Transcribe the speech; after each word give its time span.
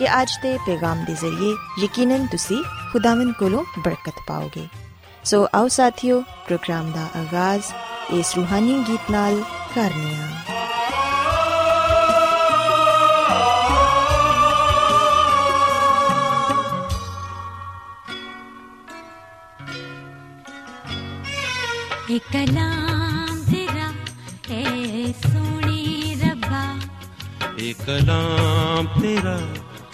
ਕਿ 0.00 0.06
ਅੱਜ 0.22 0.30
ਦੇ 0.42 0.58
ਪੈਗਾਮ 0.58 1.04
ਦੇ 1.04 1.14
ਜ਼ਰੀਏ 1.14 1.56
ਯਕੀਨਨ 1.84 2.26
ਤੁਸੀਂ 2.26 2.64
ਖੁਦਾਵੰਦ 2.92 3.34
ਕੋਲੋਂ 3.34 3.64
ਬਰਕਤ 3.78 4.14
ਪਾਓਗੇ। 4.28 4.66
ਸੋ 5.24 5.46
ਆਓ 5.54 5.68
ਸਾਥੀਓ 5.68 6.20
ਪ੍ਰੋਗਰਾਮ 6.20 6.92
ਦਾ 6.92 7.06
ਆਗਾਜ਼ 7.20 7.62
ਇਸ 8.10 8.34
ਰੂਹਾਨੀ 8.36 8.84
ਗੀਤ 8.88 9.10
ਨਾਲ 9.10 9.42
ਕਰਨੀ 9.74 10.14
ਆ। 10.14 10.28
ਕਲਾਮ 22.32 23.44
ਤੇਰਾ 23.52 23.88
ਏ 24.50 25.12
ਸੋਹਣੀ 25.12 26.14
ਰੱਬਾ। 26.24 26.78
ਏ 27.58 27.72
ਕਲਾਮ 27.72 28.86
ਤੇਰਾ 29.00 29.40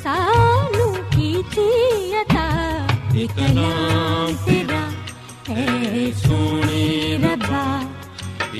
सानू 0.00 0.86
की 1.12 1.42
थी 1.52 1.68
अता 2.20 2.44
एक 3.20 3.30
कलाम 3.36 4.34
तेरा 4.44 4.82
है 5.48 6.10
सोनी 6.12 7.16
रब्बा 7.24 7.64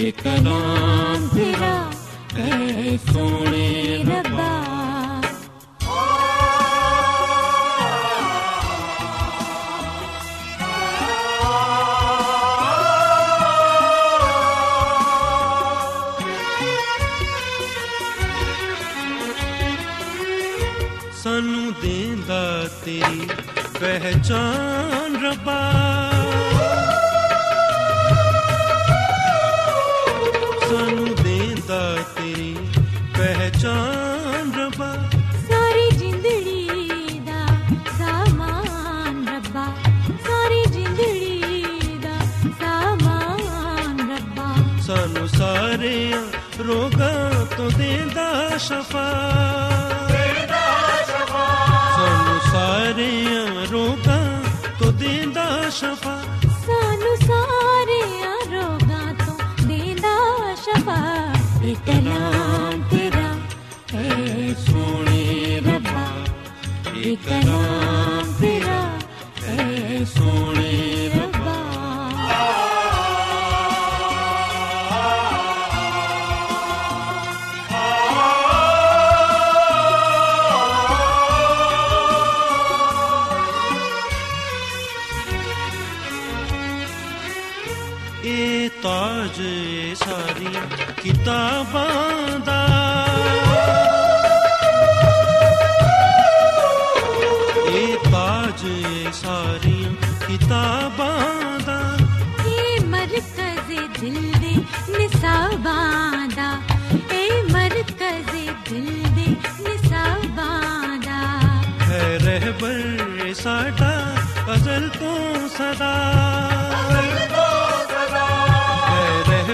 एक 0.06 0.20
कलाम 0.22 1.28
तेरा 1.34 1.74
है 2.36 2.96
सोने 3.06 3.68
रब्बा 4.10 4.59
ਇਹ 67.11 67.80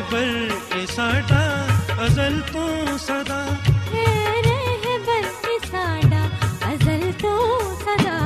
ਰਹਿਬਰ 0.09 0.77
ਏ 0.77 0.85
ਸਾਡਾ 0.85 1.39
ਅਜ਼ਲ 2.05 2.39
ਤੋਂ 2.53 2.97
ਸਦਾ 2.97 3.39
ਹੈ 3.85 4.41
ਰਹਿਬਰ 4.41 5.27
ਤੇ 5.43 5.57
ਸਾਡਾ 5.67 6.23
ਅਜ਼ਲ 6.71 7.11
ਤੋਂ 7.21 7.59
ਸਦਾ 7.75 8.17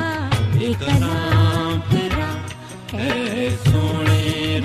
ਇਹ 0.60 0.76
ਕਲਾਮ 0.76 1.80
ਤੇਰਾ 1.92 2.32
ਹੈ 2.94 3.50
ਸੋਹਣੇ 3.66 4.60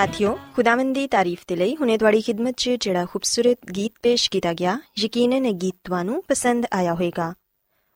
ਸਾਥਿਓ 0.00 0.32
ਖੁਦਾਵੰਦ 0.54 0.94
ਦੀ 0.94 1.06
ਤਾਰੀਫ 1.06 1.40
ਦੇ 1.48 1.56
ਲਈ 1.56 1.74
ਹੁਣੇ 1.76 1.96
ਤੁਹਾਡੀ 1.98 2.20
ਖਿਦਮਤ 2.20 2.54
'ਚ 2.56 2.70
ਜਿਹੜਾ 2.80 3.04
ਖੂਬਸੂਰਤ 3.04 3.70
ਗੀਤ 3.76 3.92
ਪੇਸ਼ 4.02 4.28
ਕੀਤਾ 4.30 4.52
ਗਿਆ 4.52 4.78
ਯਕੀਨਨ 4.98 5.46
ਇਹ 5.46 5.54
ਗੀਤ 5.54 5.74
ਤੁਹਾਨੂੰ 5.84 6.22
ਪਸੰਦ 6.28 6.66
ਆਇਆ 6.72 6.94
ਹੋਵੇਗਾ 6.94 7.30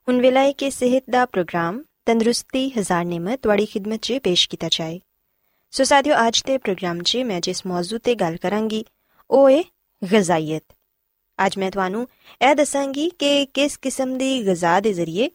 ਹੁਣ 0.09 0.21
ਵੇਲਾ 0.21 0.41
ਹੈ 0.41 0.53
ਕਿ 0.53 0.71
ਸਿਹਤ 0.71 1.11
ਦਾ 1.11 1.25
ਪ੍ਰੋਗਰਾਮ 1.27 1.83
ਤੰਦਰੁਸਤੀ 2.07 2.69
ਹਜ਼ਾਰ 2.79 3.05
ਨਿਮਤ 3.05 3.41
ਤੁਹਾਡੀ 3.43 3.67
ਖਿਦਮਤ 3.67 4.01
'ਚ 4.01 4.19
ਪੇਸ਼ 4.19 4.49
ਕੀਤਾ 4.49 4.69
ਜਾਏ 4.73 5.01
ਸੋ 5.73 5.85
ਸਾਥਿਓ 5.85 6.15
ਅੱਜ 6.29 6.43
ਦੇ 6.47 6.59
ਪ੍ਰੋਗਰਾਮ 6.59 7.03
'ਚ 7.03 7.17
ਮੈਂ 7.17 7.41
ਜਿਸ 7.41 7.67
ਮੌਜੂ 7.67 7.99
ਤੇ 7.99 8.15
ਗੱਲ 8.15 8.37
ਕਰਾਂਗੀ 8.37 8.85
ਉਹ 9.31 9.49
ਹੈ 9.51 9.63
ਗਜ਼ਾਈਅਤ 10.03 10.73
ਅੱਜ 11.39 11.59
ਮੈਂ 11.59 11.71
ਤੁਹਾਨੂੰ 11.71 12.07
ਇਹ 12.41 12.55
ਦੱਸਾਂਗੀ 12.55 13.11
ਕਿ 13.19 13.47
ਕਿਸ 13.55 13.77
ਕਿਸਮ 13.77 14.17
ਦੀ 14.19 14.47
ਗਜ਼ਾ 14.47 14.79
ਦੇ 14.81 14.93
ਜ਼ਰੀਏ 14.93 15.31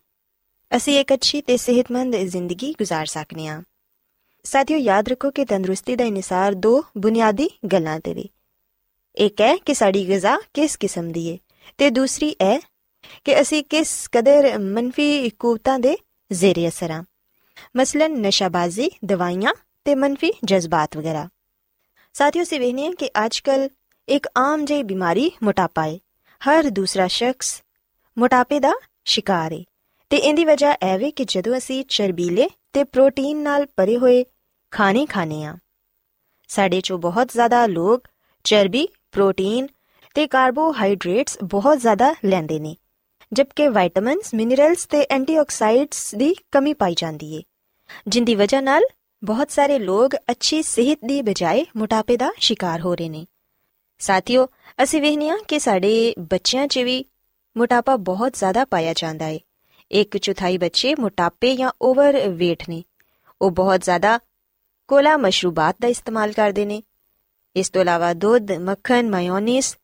ਅਸੀਂ 0.72 1.00
ਇੱਕ 1.00 1.13
ਅੱਛੀ 1.13 1.42
ਤੇ 1.42 1.57
ਸਿਹਤਮੰਦ 1.57 2.16
ਜ਼ਿੰਦਗੀ 2.16 2.74
گزار 2.83 3.06
ਸਕਨੇ 3.06 3.48
ਹਾਂ 3.48 3.62
ਸਾਥੀਓ, 4.44 4.78
ਯਾਦ 4.78 5.08
ਰੱਖੋ 5.08 5.31
ਕਿ 5.31 5.44
ਤੰਦਰੁਸਤੀ 5.44 5.96
ਦਾ 5.96 6.04
ਇਨਸਾਰ 6.04 6.54
ਦੋ 6.54 6.82
ਬੁਨਿਆਦੀ 6.98 7.48
ਗੱਲਾਂ 7.72 8.00
ਤੇ 8.00 8.14
ਵੇ। 8.14 8.25
ਇੱਕ 9.14 9.40
ਹੈ 9.40 9.56
ਕਿ 9.56 9.75
ਸਾਡੀ 9.75 10.06
ਗਿਜ਼ਾ 10.08 10.37
ਕਿਸ 10.54 10.76
ਕਿਸਮ 10.76 11.12
ਦੀ 11.12 11.32
ਹੈ 11.32 11.38
ਤੇ 11.78 11.90
ਦੂਸਰੀ 11.90 12.34
ਹੈ 12.42 12.58
ਕਿ 13.25 13.40
ਅਸੀਂ 13.40 13.64
ਕਿਸ 13.64 14.08
ਕਦਰ 14.12 14.58
ਮੰਫੀ 14.58 15.31
ਕੂਵਤਾਂ 15.31 15.78
ਦੇ 15.78 15.96
ਜ਼ੇਰੇ 16.32 16.69
ਅਸਰ 16.69 16.90
ਹਾਂ 16.90 17.02
ਮਸਲਨ 17.76 18.20
ਨਸ਼ਾਬਾਜ਼ੀ, 18.20 18.90
ਦਵਾਈਆਂ 19.04 19.54
ਤੇ 19.84 19.94
ਮੰਫੀ 19.94 20.32
ਜਜ਼ਬਾਤ 20.44 20.96
ਵਗੈਰਾ। 20.96 21.28
ਸਾਥੀਓ 22.12 22.44
ਸੇ 22.44 22.58
ਵੇਖਨੇ 22.58 22.87
ਹਾਂ 22.87 22.92
ਕਿ 22.92 23.10
ਅੱਜਕੱਲ 23.26 23.69
ਇੱਕ 24.08 24.28
ਆਮ 24.37 24.64
ਜਿਹੀ 24.64 24.82
ਬਿਮਾਰੀ 24.82 25.31
ਮੋਟਾਪਾ 25.42 25.87
ਹੈ 25.87 25.98
ਹਰ 26.42 26.70
ਦੂਸਰਾ 26.70 27.06
ਸ਼ਖਸ 27.06 27.62
ਮੋਟਾਪੇ 28.19 28.60
ਦਾ 28.60 28.72
ਸ਼ਿਕਾਰ 29.04 29.52
ਹੈ 29.52 29.62
ਤੇ 30.10 30.16
ਇਹਦੀ 30.16 30.44
ਵਜ੍ਹਾ 30.44 30.72
ਇਹ 30.72 30.98
ਵੇ 30.98 31.10
ਕਿ 31.10 31.25
ਜਦੋਂ 31.25 31.56
ਅਸੀਂ 31.58 31.84
ਚਰਬੀਲੇ 31.88 32.48
ਤੇ 32.72 32.84
ਪ੍ਰੋਟੀਨ 32.84 33.43
ਨਾਲ 33.43 33.67
ਭਰੇ 33.76 33.96
ਹੋਏ 33.99 34.25
ਖਾਣੇ 34.72 35.06
ਖਾਣੇ 35.06 35.44
ਆ 35.44 35.56
ਸਾਡੇ 36.49 36.81
ਚੋਂ 36.81 36.99
ਬਹੁਤ 36.99 37.32
ਜ਼ਿਆਦਾ 37.32 37.67
ਲੋਕ 37.67 38.08
ਚਰਬੀ, 38.44 38.87
ਪ੍ਰੋਟੀਨ 39.12 39.67
ਤੇ 40.14 40.26
ਕਾਰਬੋਹਾਈਡਰੇਟਸ 40.26 41.38
ਬਹੁਤ 41.44 41.78
ਜ਼ਿਆਦਾ 41.78 42.14
ਲੈਂਦੇ 42.25 42.58
ਨੇ, 42.61 42.76
ਜਦਕਿ 43.32 43.69
ਵਿਟਾਮਿਨਸ, 43.69 44.34
ਮਿਨਰਲਸ 44.34 44.87
ਤੇ 44.87 45.06
ਐਂਟੀਆਕਸਾਈਡਸ 45.11 46.14
ਦੀ 46.14 46.34
ਕਮੀ 46.50 46.72
ਪਾਈ 46.75 46.94
ਜਾਂਦੀ 46.94 47.34
ਏ, 47.34 47.43
ਜਿੰਦੀ 48.08 48.34
ਵਜ੍ਹਾ 48.34 48.61
ਨਾਲ 48.61 48.82
ਬਹੁਤ 49.23 49.50
ਸਾਰੇ 49.50 49.78
ਲੋਕ 49.78 50.14
ਅੱਛੀ 50.31 50.62
ਸਿਹਤ 50.62 50.99
ਦੀ 51.05 51.23
ਬਜਾਏ 51.23 51.64
ਮੋਟਾਪੇ 51.76 52.16
ਦਾ 52.16 52.31
ਸ਼ਿਕਾਰ 52.38 52.81
ਹੋ 52.81 52.94
ਰਹੇ 52.94 53.08
ਨੇ। 53.08 53.26
ਸਾਥੀਓ, 53.99 54.46
ਅਸੀਂ 54.82 55.02
ਵੇਖਨੀਆ 55.02 55.37
ਕਿ 55.49 55.58
ਸਾਡੇ 55.58 56.14
ਬੱਚਿਆਂ 56.19 56.66
'ਚ 56.66 56.78
ਵੀ 56.78 57.05
ਮੋਟਾਪਾ 57.56 57.96
ਬਹੁਤ 57.96 58.32
ਜ਼ਿਆਦਾ 58.32 58.64
ਪਾਇਆ 58.64 58.93
ਜਾਂਦਾ 58.93 59.26
ਏ। 59.26 59.40
ਇੱਕ 59.90 60.16
ਚੌਥਾਈ 60.16 60.58
ਬੱਚੇ 60.58 60.94
ਮੋਟਾਪੇ 60.94 61.54
ਜਾਂ 61.56 61.70
ਓਵਰ 61.82 62.16
weight 62.16 62.64
ਨੇ 62.69 62.82
ਉਹ 63.40 63.50
ਬਹੁਤ 63.50 63.84
ਜ਼ਿਆਦਾ 63.84 64.19
ਕੋਲਾ 64.88 65.16
ਮਸ਼ਰੂਬਾਤ 65.16 65.76
ਦਾ 65.81 65.88
ਇਸਤੇਮਾਲ 65.88 66.32
ਕਰਦੇ 66.32 66.64
ਨੇ 66.64 66.82
ਇਸ 67.56 67.70
ਤੋਂ 67.70 67.82
ਇਲਾਵਾ 67.82 68.12
ਦੁੱਧ 68.14 68.52
ਮੱਖਣ 68.60 69.08
ਮਾਇਓਨੀਜ਼ 69.10 69.75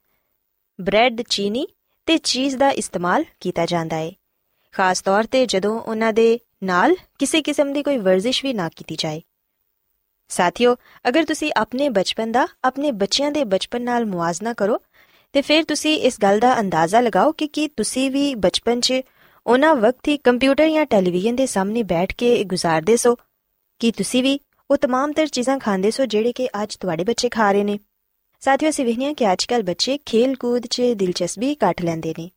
ਬ੍ਰੈਡ 0.78 1.22
ਚੀਨੀ 1.22 1.66
ਤੇ 2.08 2.16
ਚੀਜ਼ 2.18 2.56
ਦਾ 2.56 2.70
ਇਸਤੇਮਾਲ 2.70 3.24
ਕੀਤਾ 3.40 3.66
ਜਾਂਦਾ 3.66 3.96
ਹੈ 3.96 4.10
ਖਾਸ 4.74 5.02
ਤੌਰ 5.02 5.26
ਤੇ 5.26 5.44
ਜਦੋਂ 5.46 5.80
ਉਹਨਾਂ 5.80 6.12
ਦੇ 6.12 6.38
ਨਾਲ 6.62 6.94
ਕਿਸੇ 7.18 7.40
ਕਿਸਮ 7.42 7.72
ਦੀ 7.72 7.82
ਕੋਈ 7.82 7.96
ਵਰਜ਼ਿਸ਼ 7.98 8.44
ਵੀ 8.44 8.52
ਨਾ 8.52 8.68
ਕੀਤੀ 8.68 8.96
ਜਾਏ 8.98 9.20
ਸਾਥੀਓ 10.30 10.74
ਅਗਰ 11.08 11.24
ਤੁਸੀਂ 11.24 11.50
ਆਪਣੇ 11.56 11.88
ਬਚਪਨ 11.88 12.32
ਦਾ 12.32 12.46
ਆਪਣੇ 12.64 12.90
ਬੱਚਿਆਂ 12.92 13.30
ਦੇ 13.32 13.44
ਬਚਪਨ 13.44 13.82
ਨਾਲ 13.82 14.06
ਮੁਆਜ਼ਨਾ 14.06 14.52
ਕਰੋ 14.52 14.78
ਤੇ 15.34 15.40
ਫਿਰ 15.42 15.64
ਤੁਸੀਂ 15.64 15.96
ਇਸ 15.98 16.20
ਗੱਲ 16.22 16.40
ਦਾ 16.40 16.58
ਅੰਦਾਜ਼ਾ 16.60 17.00
ਲਗਾਓ 17.00 17.32
ਕਿ 17.32 17.46
ਕੀ 17.46 17.66
ਤੁਸੀਂ 17.68 18.10
ਵੀ 18.10 18.34
ਬਚਪਨ 18.34 18.80
'ਚ 18.80 19.00
ਉਹਨਾਂ 19.46 19.74
ਵਕਤ 19.74 20.08
ਹੀ 20.08 20.16
ਕੰਪਿਊਟਰ 20.16 20.68
ਜਾਂ 20.68 20.84
ਟੈਲੀਵਿਜ਼ਨ 20.86 21.36
ਦੇ 21.36 21.46
ਸਾਹਮਣੇ 21.46 21.82
ਬੈਠ 21.82 22.14
ਕੇ 22.14 22.44
ਗੁਜ਼ਾਰਦੇ 22.44 22.96
ਸੋ। 22.96 23.14
ਕਿ 23.80 23.90
ਤੁਸੀਂ 23.90 24.22
ਵੀ 24.22 24.38
ਉਹ 24.70 24.76
तमाम 24.76 25.12
ਤਰ 25.12 25.26
ਚੀਜ਼ਾਂ 25.26 25.58
ਖਾਂਦੇ 25.58 25.90
ਸੋ 25.90 26.04
ਜਿਹੜੇ 26.04 26.32
ਕਿ 26.32 26.48
ਅੱਜ 26.62 26.76
ਤੁਹਾਡੇ 26.76 27.04
ਬੱਚੇ 27.04 27.28
ਖਾ 27.28 27.50
ਰਹੇ 27.52 27.64
ਨੇ? 27.64 27.78
ਸਾਥੀਓ, 28.42 28.70
ਅਸੀਂ 28.70 28.84
ਵਹਿਨੀਆਂ 28.84 29.14
ਕਿ 29.14 29.32
ਅੱਜਕੱਲ 29.32 29.62
ਬੱਚੇ 29.62 29.98
ਖੇਲ 30.06 30.34
ਕੂਦ 30.36 30.66
'ਚ 30.66 30.82
ਦਿਲਚਸਪੀ 30.96 31.56
ਘੱਟ 31.64 31.82
ਲੈਂਦੇ 31.82 32.14
ਨੇ, 32.18 32.30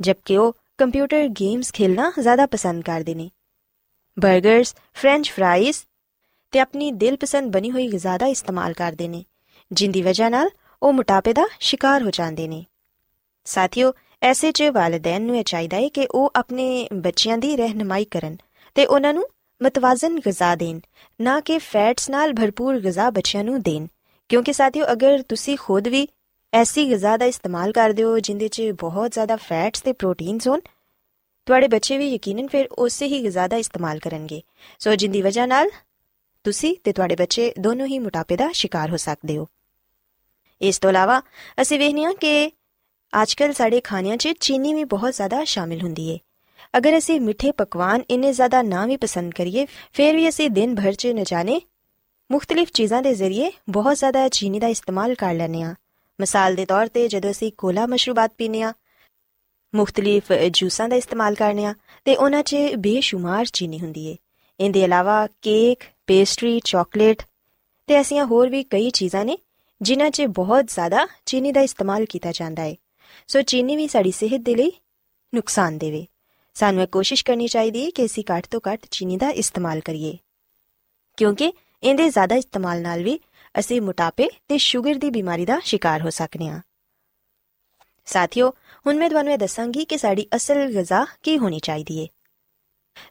ਜਦਕਿ 0.00 0.36
ਉਹ 0.36 0.56
ਕੰਪਿਊਟਰ 0.78 1.28
ਗੇਮਸ 1.40 1.72
ਖੇਲਣਾ 1.72 2.12
ਜ਼ਿਆਦਾ 2.20 2.46
ਪਸੰਦ 2.46 2.82
ਕਰਦੇ 2.84 3.14
ਨੇ। 3.14 3.30
버ਗਰਸ 4.16 4.74
ਫ੍ਰੈਂਚ 4.94 5.30
ਫ੍ਰਾਈਜ਼ 5.30 5.76
ਤੇ 6.52 6.60
ਆਪਣੀ 6.60 6.90
ਦਿਲਪਸੰਦ 6.92 7.52
ਬਣੀ 7.52 7.70
ਹੋਈ 7.70 7.86
ਗਿਜ਼ਾ 7.88 8.18
ਦਾ 8.18 8.26
ਇਸਤੇਮਾਲ 8.26 8.72
ਕਰਦੇ 8.72 9.08
ਨੇ, 9.08 9.24
ਜਿੰਦੀ 9.70 10.02
ਵਜ੍ਹਾ 10.02 10.28
ਨਾਲ 10.28 10.50
ਉਹ 10.82 10.92
ਮੋਟਾਪੇ 10.92 11.32
ਦਾ 11.32 11.46
ਸ਼ਿਕਾਰ 11.60 12.02
ਹੋ 12.02 12.10
ਜਾਂਦੇ 12.10 12.48
ਨੇ। 12.48 12.64
ਸਾਥੀਓ 13.46 13.92
ਐਸੇ 14.22 14.52
'ਚ 14.52 14.62
ਵਾਲਿਦੈਨ 14.62 15.22
ਨੂੰ 15.22 15.36
ਇਹ 15.36 15.44
ਚਾਹੀਦਾ 15.44 15.76
ਹੈ 15.76 15.88
ਕਿ 15.88 16.06
ਉਹ 16.10 16.32
ਆਪਣੇ 16.36 16.88
ਬੱਚਿਆਂ 16.92 17.38
ਦੀ 17.38 17.56
ਰਹਿਨਮਾਈ 17.56 18.04
ਕਰਨ 18.04 18.36
ਤੇ 18.74 18.86
ਉਹਨਾਂ 18.86 19.14
ਨੂੰ 19.14 19.24
ਮਤਵਾਜ਼ਨ 19.62 20.18
ਗਿਜ਼ਾ 20.18 20.54
ਦੇਣ, 20.56 20.80
ਨਾ 21.20 21.40
ਕਿ 21.40 21.58
ਫੈਟਸ 21.58 22.10
ਨਾਲ 22.10 22.32
ਭਰਪੂਰ 22.32 22.78
ਗਿਜ਼ਾ 22.80 23.10
ਬੱਚਿਆਂ 23.10 23.44
ਨੂੰ 23.44 23.60
ਦੇਣ। 23.62 23.86
ਕਿਉਂਕਿ 24.28 24.52
ਸਾਥੀਓ, 24.52 24.84
ਅਗਰ 24.92 25.22
ਤੁਸੀਂ 25.22 25.56
ਖੁਦ 25.56 25.88
ਵੀ 25.88 26.06
ਐਸੀ 26.52 26.88
ਗਿਜ਼ਾ 26.90 27.16
ਦਾ 27.16 27.24
ਇਸਤੇਮਾਲ 27.24 27.72
ਕਰਦੇ 27.72 28.02
ਹੋ 28.02 28.18
ਜਿੰਦੇ 28.18 28.48
'ਚ 28.48 28.62
ਬਹੁਤ 28.80 29.12
ਜ਼ਿਆਦਾ 29.12 29.36
ਫੈਟਸ 29.36 29.80
ਤੇ 29.80 29.92
ਪ੍ਰੋਟੀਨਸ 29.92 30.48
ਹੋਣ, 30.48 30.60
ਤੁਹਾਡੇ 31.46 31.68
ਬੱਚੇ 31.68 31.98
ਵੀ 31.98 32.14
ਯਕੀਨਨ 32.14 32.48
ਫਿਰ 32.48 32.68
ਉਸੇ 32.68 33.06
ਹੀ 33.06 33.22
ਗਿਜ਼ਾ 33.22 33.48
ਦਾ 33.48 33.56
ਇਸਤੇਮਾਲ 33.56 33.98
ਕਰਨਗੇ। 33.98 34.42
ਸੋ 34.78 34.94
ਜਿੰਦੀ 34.94 35.22
ਵਜ੍ਹਾ 35.22 35.46
ਨਾਲ 35.46 35.70
ਤੁਸੀਂ 36.44 36.76
ਤੇ 36.84 36.92
ਤੁਹਾਡੇ 36.92 37.16
ਬੱਚੇ 37.16 37.52
ਦੋਨੋਂ 37.58 37.86
ਹੀ 37.86 37.98
ਮੋਟਾਪੇ 37.98 38.36
ਦਾ 38.36 38.50
ਸ਼ਿਕਾਰ 38.52 38.90
ਹੋ 38.90 38.96
ਸਕਦੇ 38.96 39.38
ਹੋ। 39.38 39.46
ਇਸ 40.60 40.78
ਤੋਂ 40.78 40.90
ਇਲਾਵਾ 40.90 41.22
ਅਸੀਂ 41.62 41.78
ਵੇਖਦੇ 41.78 42.04
ਹਾਂ 42.04 42.14
ਕਿ 42.14 42.50
ਅੱਜਕੱਲ 43.12 43.52
ਸਾਡੇ 43.52 43.80
ਖਾਣਿਆਂ 43.80 44.16
'ਚ 44.16 44.28
ਚੀਨੀ 44.40 44.74
ਵੀ 44.74 44.84
ਬਹੁਤ 44.84 45.14
ਜ਼ਿਆਦਾ 45.14 45.42
ਸ਼ਾਮਿਲ 45.44 45.82
ਹੁੰਦੀ 45.82 46.12
ਹੈ 46.12 46.18
ਅਗਰ 46.78 46.96
ਅਸੀਂ 46.98 47.20
ਮਿੱਠੇ 47.20 47.52
ਪਕਵਾਨ 47.52 48.02
ਇੰਨੇ 48.10 48.32
ਜ਼ਿਆਦਾ 48.32 48.62
ਨਾ 48.62 48.86
ਵੀ 48.86 48.96
ਪਸੰਦ 48.96 49.34
ਕਰੀਏ 49.34 49.66
ਫਿਰ 49.92 50.16
ਵੀ 50.16 50.28
ਅਸੀਂ 50.28 50.50
ਦਿਨ 50.50 50.74
ਭਰ 50.74 50.92
'ਚ 50.92 51.06
न 51.06 51.24
ਜਾਣੇ 51.24 51.60
ਮੁxtਲਿਫ 52.30 52.70
ਚੀਜ਼ਾਂ 52.70 53.02
ਦੇ 53.02 53.14
ਜ਼ਰੀਏ 53.14 53.50
ਬਹੁਤ 53.70 53.96
ਜ਼ਿਆਦਾ 53.96 54.28
ਚੀਨੀ 54.28 54.60
ਦਾ 54.60 54.68
ਇਸਤੇਮਾਲ 54.68 55.14
ਕਰ 55.14 55.34
ਲੈਂਦੇ 55.34 55.62
ਹਾਂ 55.62 55.74
ਮਿਸਾਲ 56.18 56.54
ਦੇ 56.54 56.64
ਤੌਰ 56.66 56.88
ਤੇ 56.88 57.06
ਜਦੋਂ 57.08 57.30
ਅਸੀਂ 57.30 57.52
ਕੋਲਾ 57.58 57.86
ਮਸ਼ਰੂਬਾਤ 57.86 58.32
ਪੀਨੇ 58.38 58.62
ਆ 58.62 58.72
ਮੁxtਲਿਫ 59.74 60.32
ਜੂਸਾਂ 60.32 60.88
ਦਾ 60.88 60.96
ਇਸਤੇਮਾਲ 60.96 61.34
ਕਰਨੇ 61.34 61.64
ਆ 61.64 61.74
ਤੇ 62.06 62.16
ਉਹਨਾਂ 62.16 62.42
'ਚ 62.42 62.56
ਬੇਸ਼ੁਮਾਰ 62.78 63.44
ਚੀਨੀ 63.52 63.80
ਹੁੰਦੀ 63.80 64.06
ਏ 64.06 64.16
ਇਹਦੇ 64.60 64.82
ਇਲਾਵਾ 64.82 65.26
ਕੇਕ 65.42 65.84
ਪੇਸਟਰੀ 66.06 66.60
ਚਾਕਲੇਟ 66.64 67.22
ਤੇ 67.88 67.94
ਐਸੀਆਂ 67.94 68.24
ਹੋਰ 68.26 68.48
ਵੀ 68.48 68.62
ਕਈ 68.62 68.90
ਚੀਜ਼ਾਂ 68.90 69.24
ਨੇ 69.24 69.36
ਜਿਨ੍ਹਾਂ 69.80 70.10
'ਚ 70.10 70.22
ਬਹੁਤ 70.22 70.64
ਜ਼ਿਆਦਾ 70.64 71.06
ਚੀਨੀ 71.26 71.52
ਦਾ 71.52 71.60
ਇਸਤੇਮਾਲ 71.60 72.04
ਕੀਤਾ 72.04 72.32
ਜਾਂਦਾ 72.32 72.62
ਹੈ 72.62 72.74
ਸੋ 73.28 73.42
ਚੀਨੀ 73.42 73.76
ਵੀ 73.76 73.88
ਸਾਡੀ 73.88 74.10
ਸਿਹਤ 74.10 74.40
ਦੇ 74.40 74.54
ਲਈ 74.54 74.72
ਨੁਕਸਾਨ 75.34 75.78
ਦੇਵੇ। 75.78 76.06
ਸਾਨੂੰ 76.54 76.82
ਇਹ 76.82 76.88
ਕੋਸ਼ਿਸ਼ 76.88 77.24
ਕਰਨੀ 77.24 77.48
ਚਾਹੀਦੀ 77.48 77.84
ਹੈ 77.84 77.90
ਕਿ 77.90 78.04
ਅਸੀਂ 78.04 78.24
ਘੱਟ 78.24 78.46
ਤੋਂ 78.46 78.60
ਘੱਟ 78.72 78.86
ਚੀਨੀ 78.90 79.16
ਦਾ 79.16 79.30
ਇਸਤੇਮਾਲ 79.30 79.80
ਕਰੀਏ। 79.80 80.18
ਕਿਉਂਕਿ 81.16 81.52
ਇਹਦੇ 81.82 82.08
ਜ਼ਿਆਦਾ 82.08 82.34
ਇਸਤੇਮਾਲ 82.34 82.82
ਨਾਲ 82.82 83.02
ਵੀ 83.02 83.20
ਅਸੀਂ 83.58 83.80
ਮੋਟਾਪੇ 83.80 84.28
ਤੇ 84.48 84.58
ਸ਼ੂਗਰ 84.58 84.94
ਦੀ 84.94 85.10
ਬਿਮਾਰੀ 85.10 85.44
ਦਾ 85.44 85.60
ਸ਼ਿਕਾਰ 85.64 86.02
ਹੋ 86.02 86.10
ਸਕਨੇ 86.10 86.48
ਹਾਂ। 86.48 86.60
ਸਾਥੀਓ, 88.04 88.50
ਹੁਣ 88.86 88.96
ਮੈਂ 88.96 89.10
ਤੁਹਾਨੂੰ 89.10 89.32
ਇਹ 89.32 89.38
ਦੱਸਾਂਗੀ 89.38 89.84
ਕਿ 89.84 89.98
ਸਾਡੀ 89.98 90.26
ਅਸਲ 90.36 90.72
ਗਿਜ਼ਾ 90.72 91.06
ਕੀ 91.22 91.38
ਹੋਣੀ 91.38 91.60
ਚਾਹੀਦੀ 91.60 92.02
ਹੈ। 92.02 92.06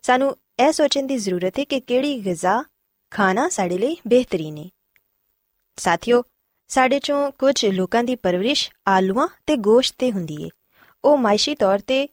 ਸਾਨੂੰ 0.02 0.38
ਇਹ 0.60 0.72
ਸੋਚਣ 0.72 1.04
ਦੀ 1.04 1.18
ਜ਼ਰੂਰਤ 1.18 1.60
ਹੈ 1.60 1.64
ਕਿ 1.64 1.80
ਕਿਹੜੀ 1.80 2.26
ਗਿਜ਼ਾ 2.26 2.64
ਖਾਣਾ 3.12 3.50
ਸਾਡੇ 3.50 3.78
ਲਈ 3.78 3.98
ਬਿਹਤਰੀਨ 4.08 4.58
ਹੈ। 4.58 4.70
ਸਾਥੀਓ 5.78 6.24
ਸਾਡੇ 6.72 7.00
ਚੋਂ 7.00 7.32
ਕੁਝ 7.32 7.66
ਲੋਕਾਂ 7.66 8.04
ਦੀ 8.04 8.16
ਪਰਵਰਿਸ਼ 8.16 8.72
ਆਲੂਆਂ 8.88 9.28
ਤੇ 9.48 9.56
ਗੋਸ਼ਤ 9.56 9.96
ਤੇ 9.98 10.12
ਹੁੰਦੀ 10.12 10.44
ਏ। 10.44 10.50
ਉਹ 11.06 11.18
ਮਾਇਸ਼ੀ 11.18 11.56
ਤੌਰ 11.56 11.80
ਤੇ 11.80 12.10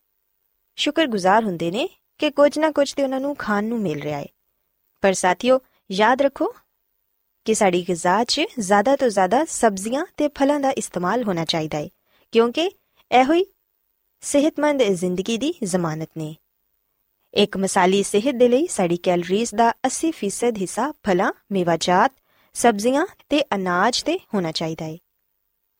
ਸ਼ੁਕਰਗੁਜ਼ਾਰ 0.76 1.44
ਹੁੰਦੇ 1.44 1.70
ਨੇ 1.70 1.88
ਕਿ 2.18 2.30
ਕੁਝ 2.30 2.58
ਨਾ 2.58 2.70
ਕੁਝ 2.70 2.92
ਤੇ 2.92 3.02
ਉਹਨਾਂ 3.02 3.20
ਨੂੰ 3.20 3.36
ਖਾਣ 3.36 3.64
ਨੂੰ 3.64 3.80
ਮਿਲ 3.80 4.02
ਰਿਹਾ 4.02 4.18
ਏ। 4.18 4.26
ਪਰ 5.00 5.12
ਸਾਥੀਓ 5.12 5.60
ਯਾਦ 5.90 6.22
ਰੱਖੋ 6.22 6.54
ਕਿ 7.44 7.54
ਸਾਡੀ 7.54 7.88
ਗਿਜ਼ਾ 7.88 8.24
'ਚ 8.24 8.40
ਜ਼ਿਆਦਾ 8.58 8.96
ਤੋਂ 8.96 9.08
ਜ਼ਿਆਦਾ 9.08 9.44
ਸਬਜ਼ੀਆਂ 9.44 10.06
ਤੇ 10.16 10.28
ਫਲਾਂ 10.28 10.60
ਦਾ 10.60 10.70
ਇਸਤੇਮਾਲ 10.70 11.22
ਹੋਣਾ 11.22 11.44
ਚਾਹੀਦਾ 11.44 11.78
ਏ 11.78 11.90
ਕਿਉਂਕਿ 12.32 12.70
ਇਹੋ 13.12 13.32
ਹੀ 13.32 13.46
ਸਿਹਤਮੰਦ 14.20 14.82
ਜ਼ਿੰਦਗੀ 14.82 15.38
ਦੀ 15.38 15.54
ਜ਼ਮਾਨਤ 15.64 16.08
ਨੇ। 16.18 16.36
ਇੱਕ 17.34 17.56
ਮਿਸਾਲੀ 17.56 18.02
ਸਿਹਤ 18.02 18.34
ਦੇ 18.34 18.48
ਲਈ 18.48 18.66
ਸਾਡੀ 18.66 18.96
ਕੈਲਰੀਜ਼ 18.96 19.54
ਦਾ 19.54 19.74
80% 19.86 20.56
ਹਿੱਸਾ 20.56 20.92
ਫਲਾਂ, 20.92 21.32
ਮੇਵਾਜਾਤ, 21.52 22.12
ਸਬਜ਼ੀਆਂ 22.52 23.06
ਤੇ 23.28 23.42
ਅਨਾਜ 23.54 24.02
ਤੇ 24.02 24.18
ਹੋਣਾ 24.34 24.52
ਚਾਹੀਦਾ 24.52 24.84
ਹੈ 24.84 24.96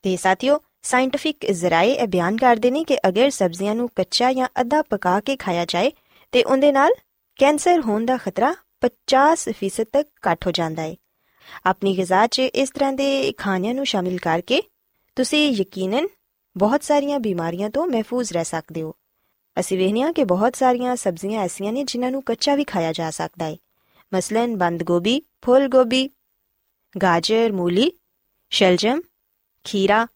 ਤੇ 0.03 0.17
ਸਾਥੀਓ 0.17 0.61
ਸਾਇੰਟਿਫਿਕ 0.83 1.51
ਜ਼ਰਾਏ 1.51 1.93
ਇਹ 1.93 2.09
ਬਿਆਨ 2.09 2.37
ਕਰਦੇ 2.37 2.71
ਨੇ 2.71 2.85
ਕਿ 2.85 2.99
ਅਗਰ 3.09 3.31
ਸਬਜ਼ੀਆਂ 3.31 3.75
ਨੂੰ 3.75 3.89
ਕੱਚਾ 3.95 4.33
ਜਾਂ 4.33 4.49
ਅੱਧਾ 4.61 4.83
ਪਕਾ 4.83 5.21
ਕੇ 5.21 5.37
ਖਾਇਆ 5.37 5.65
ਜਾਏ, 5.65 5.93
ਤੇ 6.33 6.45
ਉਹਦੇ 6.45 6.73
ਨਾਲ 6.73 6.93
ਕੈਂਸਰ 7.41 7.81
ਹੋਣ 7.81 8.05
ਦਾ 8.05 8.17
ਖਤਰਾ 8.17 8.55
50% 8.81 9.87
ਤੱਕ 9.93 10.09
ਘੱਟ 10.33 10.47
ਹੋ 10.47 10.51
ਜਾਂਦਾ 10.51 10.83
ਹੈ 10.83 10.97
ਆਪਣੀ 11.67 11.97
ਗਿਜ਼ਾ 11.97 12.27
'ਚ 12.27 12.39
ਇਸ 12.39 12.71
ਤਰ੍ਹਾਂ 12.71 12.93
ਦੇ 12.93 13.33
ਖਾਣਿਆਂ 13.33 13.75
ਨੂੰ 13.75 13.87
ਸ਼ਾਮਿਲ 13.87 14.19
ਕਰਕੇ 14.19 14.63
ਤੁਸੀਂ 15.17 15.51
ਯਕੀਨਨ 15.51 16.09
ਬਹੁਤ 16.57 16.83
ਸਾਰੀਆਂ 16.83 17.19
ਬਿਮਾਰੀਆਂ 17.19 17.71
ਤੋਂ 17.71 17.87
ਮਹਿਫੂਜ਼ 17.87 18.33
ਰਹਿ 18.33 18.45
ਸਕਦੇ 18.45 18.83
ਹੋ। 18.83 18.95
ਅਸੀਂ 19.61 19.79
ਵੇਖਦੇ 19.79 20.01
ਹਾਂ 20.01 20.13
ਕਿ 20.13 20.25
ਬਹੁਤ 20.25 20.57
ਸਾਰੀਆਂ 20.57 20.97
ਸਬਜ਼ੀਆਂ 20.97 21.43
ਐਸੀਆਂ 21.43 21.73
ਨੇ 21.73 21.85
ਜਿਨ੍ਹਾਂ 21.85 22.11
ਨੂੰ 22.11 22.23
ਕੱਚਾ 22.23 22.55
ਵੀ 22.55 22.65
ਖਾਇਆ 22.65 22.93
ਜਾ 22.93 23.11
ਸਕਦਾ 23.11 23.45
ਹੈ 23.45 23.57
ਮਸਲਨ 24.15 24.57
ਬੰਦ 24.57 24.83
ਗੋਭੀ, 24.83 25.23
ਫੁੱਲ 25.43 25.69
ਗੋਭੀ 25.69 26.11
ਗਾਜਰ, 27.03 27.53
ਮੂਲੀ, 27.53 27.93
ਸ਼ਲਜਮ, 28.51 29.01
ਖੀਰਾ, 29.65 30.07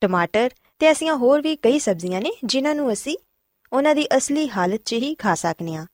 ਟਮਾਟਰ 0.00 0.50
ਤੇ 0.78 0.86
ਐਸੀਆਂ 0.86 1.16
ਹੋਰ 1.16 1.42
ਵੀ 1.42 1.56
ਕਈ 1.56 1.78
ਸਬਜ਼ੀਆਂ 1.78 2.20
ਨੇ 2.20 2.30
ਜਿਨ੍ਹਾਂ 2.44 2.74
ਨੂੰ 2.74 2.92
ਅਸੀਂ 2.92 3.16
ਉਹਨਾਂ 3.72 3.94
ਦੀ 3.94 4.06
ਅਸਲੀ 4.16 4.48
ਹਾਲਤ 4.50 4.80
'ਚ 4.84 4.92
ਹੀ 4.92 5.14
ਖਾ 5.14 5.34
ਸਕਨੇ 5.34 5.76
ਆ 5.76 5.86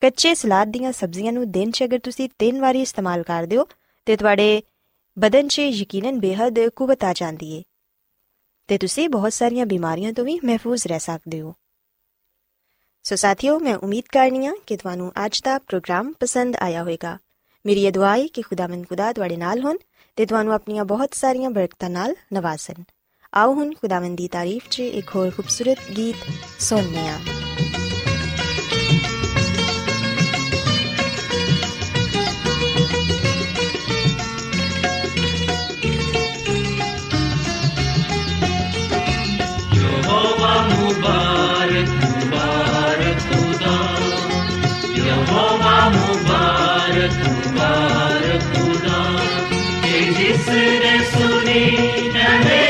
ਕੱਚੇ 0.00 0.34
ਸਲਾਦ 0.34 0.68
ਦੀਆਂ 0.68 0.92
ਸਬਜ਼ੀਆਂ 0.92 1.32
ਨੂੰ 1.32 1.50
ਦਿਨ 1.50 1.70
'ਚ 1.70 1.84
ਅਗਰ 1.84 1.98
ਤੁਸੀਂ 1.98 2.28
ਤਿੰਨ 2.38 2.60
ਵਾਰੀ 2.60 2.80
ਇਸਤੇਮਾਲ 2.80 3.22
ਕਰਦੇ 3.22 3.56
ਹੋ, 3.56 3.66
ਤੇ 4.06 4.16
ਤੁਹਾਡੇ 4.16 4.62
ਬਦਨ 5.18 5.48
'ਚ 5.48 5.58
ਯਕੀਨਨ 5.58 6.20
ਬੇਹੱਦ 6.20 6.68
ਕੁਵਤ 6.68 7.04
ਆ 7.04 7.12
ਜਾਂਦੀ 7.12 7.52
ਏ। 7.52 7.62
ਤੇ 8.68 8.78
ਤੁਸੀਂ 8.78 9.08
ਬਹੁਤ 9.08 9.32
ਸਾਰੀਆਂ 9.32 9.66
ਬਿਮਾਰੀਆਂ 9.66 10.12
ਤੋਂ 10.12 10.24
ਵੀ 10.24 10.40
ਮਹਿਫੂਜ਼ 10.44 10.86
ਰਹਿ 10.86 11.00
ਸਕਦੇ 11.00 11.40
ਹੋ। 11.40 11.54
ਸੋ 13.02 13.16
ਸਾਥੀਓ, 13.16 13.58
ਮੈਂ 13.58 13.76
ਉਮੀਦ 13.76 14.04
ਕਰਨੀ 14.12 14.46
ਆ 14.46 14.52
ਕਿ 14.66 14.76
ਤੁਹਾਨੂੰ 14.76 15.12
ਅੱਜ 15.26 15.42
ਦਾ 15.42 15.58
ਪ੍ਰੋਗਰਾਮ 15.58 16.12
ਪਸੰਦ 16.12 16.56
ਆਇਆ 16.56 16.80
ਹੋਵੇਗਾ। 16.80 17.18
ਮੇਰੀ 17.66 17.84
ਇਹ 17.84 17.92
ਦੁਆ 17.92 18.16
ਹੈ 18.16 18.26
ਕਿ 18.26 18.42
ਖੁਦਾਵੰਦ 18.42 18.86
ਖੁਦਾ 18.88 19.12
ਤੁਹਾਡੇ 19.12 19.36
ਨਾਲ 19.36 19.60
ਹੋਣ 19.60 19.76
ਤੇ 20.16 20.26
ਤੁਹਾਨੂੰ 20.26 20.52
ਆਪਣੀਆਂ 20.52 20.84
ਬਹੁਤ 20.84 21.14
ਸਾਰੀਆਂ 21.14 21.50
ਬਰਕਤਾਂ 21.50 21.90
ਨਾਲ 21.90 22.14
ਨਵਾਜ਼ਣ। 22.32 22.82
ਆਓ 23.34 23.54
ਹੁਣ 23.54 23.72
ਖੁਦਾਵੰਦ 23.74 24.16
ਦੀ 24.16 24.28
ਤਾਰੀਫ 24.28 24.68
'ਚ 24.70 24.80
ਇੱਕ 24.80 25.10
ਹੋਰ 25.16 25.30
ਖੂਬਸੂਰਤ 25.30 25.78
ਗੀਤ 25.96 26.16
ਸੁਣਨੇ 26.58 27.08
ਆ 27.08 27.18
पुकार 47.08 48.22
पुना। 48.46 48.98
जिसने 50.18 50.94
सुनी 51.04 51.64
नवे 52.14 52.65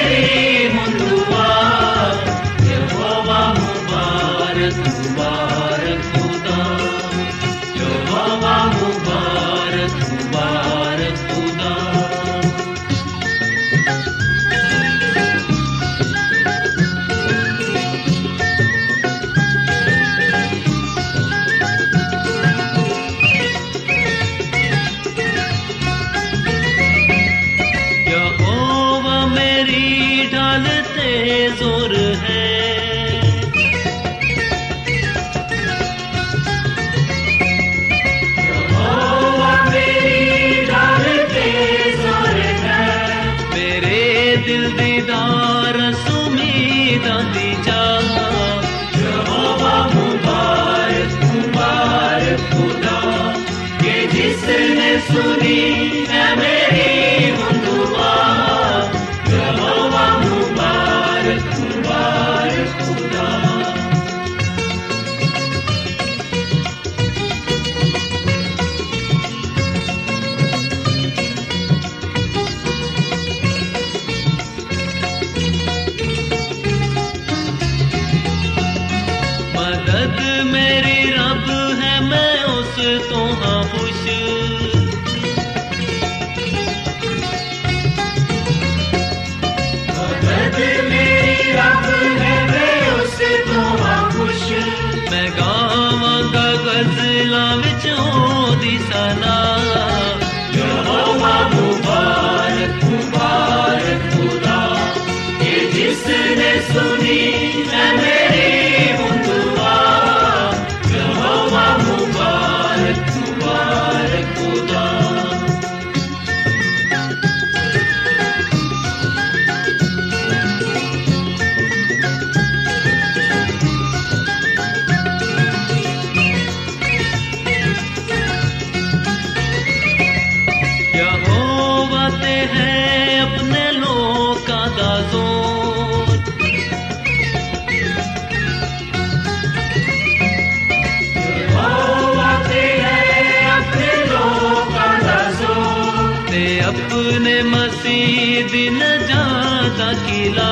किला 149.95 150.51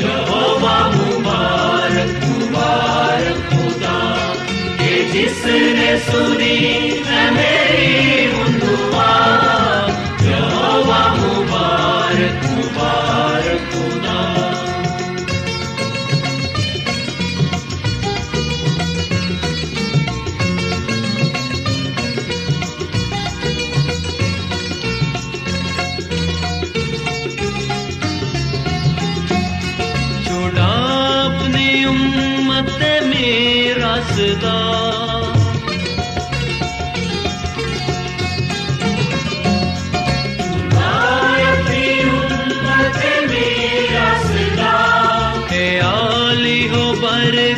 यहोवा 0.00 0.76
मुबारक 0.94 2.24
मुबारक 2.24 3.38
खुदा 3.52 3.98
कि 4.80 5.02
जिसने 5.12 5.90
सुनी 6.10 6.58
है 7.08 7.55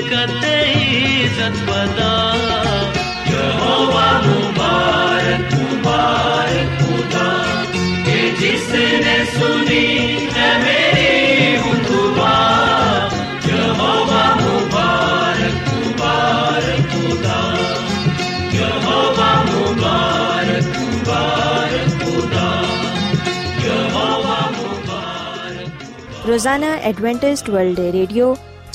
कतै 0.09 0.73
सत्पदा 1.37 2.11
यहोवा 3.29 4.07
मुबारक 4.25 5.53
मुबारक 5.53 6.75
खुदा 6.81 7.27
के 8.07 8.19
जिसने 8.41 9.15
सुनी 9.35 9.85
है 10.35 10.49
मेरी 10.63 11.07
दुआ 11.87 12.33
यहोवा 13.47 14.23
मुबारक 14.41 15.71
मुबारक 15.77 16.91
खुदा 16.93 17.39
यहोवा 18.57 19.31
मुबारक 19.49 20.69
मुबारक 20.83 21.97
खुदा 22.03 22.45
यहोवा 23.65 24.37
मुबारक 24.59 26.29
रोजाना 26.29 26.71
एडवेंटिस्ट 26.91 27.49
वर्ल्ड 27.57 27.79
रेडियो 27.97 28.29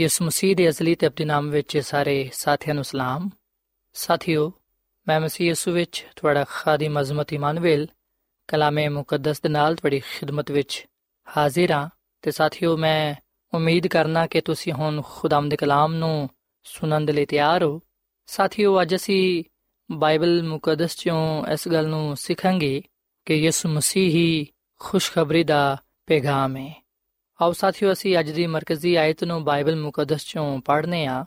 ਯਿਸੂ 0.00 0.24
ਮਸੀਹ 0.24 0.56
ਦੇ 0.56 0.68
ਅਸਲੀ 0.68 0.94
ਤੇ 0.94 1.06
ਆਪਣੇ 1.06 1.26
ਨਾਮ 1.26 1.50
ਵਿੱਚ 1.50 1.78
ਸਾਰੇ 1.78 2.30
ਸਾਥੀਆਂ 2.32 2.74
ਨੂੰ 2.74 2.84
ਸਲਾਮ। 2.84 3.30
ਸਾਥਿਓ, 3.92 4.52
ਮੈਂ 5.08 5.20
ਮਸੀਹ 5.20 5.46
ਯਿਸੂ 5.48 5.72
ਵਿੱਚ 5.72 6.06
ਤੁਹਾਡਾ 6.16 6.44
ਖਾਦੀਮ 6.48 7.00
ਅਜ਼ਮਤ 7.00 7.32
ਇਮਾਨੁਅਲ 7.32 7.86
ਕਲਾਮੇ 8.48 8.88
ਮੁਕੱਦਸ 8.88 9.40
ਦੇ 9.40 9.48
ਨਾਲ 9.48 9.76
ਤੁਹਾਡੀ 9.76 10.00
ਖਿਦਮਤ 10.00 10.50
ਵਿੱਚ 10.50 10.86
ਹਾਜ਼ਰ 11.36 11.70
ਹਾਂ। 11.70 11.88
ਤੇ 12.22 12.30
ਸਾਥਿਓ, 12.30 12.76
ਮੈਂ 12.76 13.14
ਉਮੀਦ 13.54 13.86
ਕਰਨਾ 13.86 14.26
ਕਿ 14.26 14.40
ਤੁਸੀਂ 14.40 14.72
ਹੁਣ 14.72 15.02
ਖੁਦਾਮ 15.04 15.48
ਦੇ 15.48 15.56
ਕਲਾਮ 15.56 15.94
ਨੂੰ 15.94 16.30
ਸੁਣਨ 16.64 17.06
ਦੇ 17.06 17.12
ਲਈ 17.12 17.26
ਤਿਆਰ 17.26 17.62
ਹੋ। 17.62 17.80
ਸਾਥਿਓ, 18.26 18.82
ਅੱਜ 18.82 18.94
ਅਸੀਂ 18.94 19.44
ਬਾਈਬਲ 19.90 20.42
ਮੁਕੱਦਸ 20.42 20.96
ਚੋਂ 20.96 21.46
ਇਸ 21.46 21.68
ਗੱਲ 21.68 21.88
ਨੂੰ 21.88 22.16
ਸਿੱਖਾਂਗੇ 22.16 22.82
ਕਿ 23.24 23.34
ਯਿਸੂ 23.34 23.68
ਮਸੀਹ 23.68 24.10
ਹੀ 24.10 24.46
ਖੁਸ਼ਖਬਰੀ 24.78 25.44
ਦਾ 25.44 25.76
ਪੈਗਾਮ 26.06 26.56
ਹੈ। 26.56 26.83
ਆਓ 27.42 27.52
ਸਾਥੀਓ, 27.52 27.92
ਅਸੀਂ 27.92 28.18
ਅੱਜ 28.18 28.30
ਦੀ 28.30 28.46
ਮਰਕਜ਼ੀ 28.46 28.94
ਆਇਤ 28.94 29.24
ਨੂੰ 29.24 29.44
ਬਾਈਬਲ 29.44 29.76
ਮੁਕੱਦਸ 29.76 30.24
ਚੋਂ 30.26 30.60
ਪੜ੍ਹਨੇ 30.60 31.06
ਆ। 31.06 31.24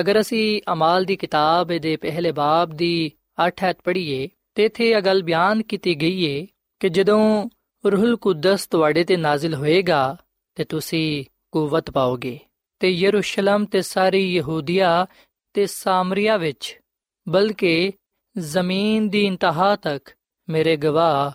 ਅਗਰ 0.00 0.20
ਅਸੀਂ 0.20 0.62
ਅਮਾਲ 0.72 1.04
ਦੀ 1.04 1.16
ਕਿਤਾਬ 1.16 1.68
ਦੇ 1.68 1.96
ਪਹਿਲੇ 1.96 2.32
ਬਾਬ 2.32 2.70
ਦੀ 2.70 3.12
8 3.46 3.64
ਐਤ 3.64 3.78
ਪੜ੍ਹੀਏ, 3.84 4.28
ਤੇ 4.54 4.64
ਇਥੇ 4.64 4.90
ਇਹ 4.90 5.00
ਗੱਲ 5.00 5.22
ਬਿਆਨ 5.22 5.62
ਕੀਤੀ 5.62 5.94
ਗਈ 5.94 6.24
ਏ 6.24 6.46
ਕਿ 6.80 6.88
ਜਦੋਂ 6.88 7.48
ਰੂਹੁਲ 7.86 8.16
ਕੁਦਸ 8.16 8.66
ਤੁਹਾਡੇ 8.66 9.04
ਤੇ 9.04 9.16
ਨਾਜ਼ਿਲ 9.16 9.54
ਹੋਏਗਾ, 9.54 10.16
ਤੇ 10.54 10.64
ਤੁਸੀਂ 10.64 11.24
ਕੂਵਤ 11.52 11.90
ਪਾਓਗੇ। 11.90 12.38
ਤੇ 12.78 12.90
ਯਰੂਸ਼ਲਮ 12.90 13.64
ਤੇ 13.64 13.82
ਸਾਰੀ 13.82 14.34
ਯਹੂਦੀਆ 14.34 15.06
ਤੇ 15.52 15.66
ਸਾਮਰੀਆ 15.66 16.36
ਵਿੱਚ, 16.36 16.80
ਬਲਕਿ 17.28 17.92
ਜ਼ਮੀਨ 18.38 19.08
ਦੀ 19.08 19.26
ਇੰਤਹਾ 19.26 19.76
ਤੱਕ 19.76 20.10
ਮੇਰੇ 20.48 20.76
ਗਵਾਹ 20.76 21.30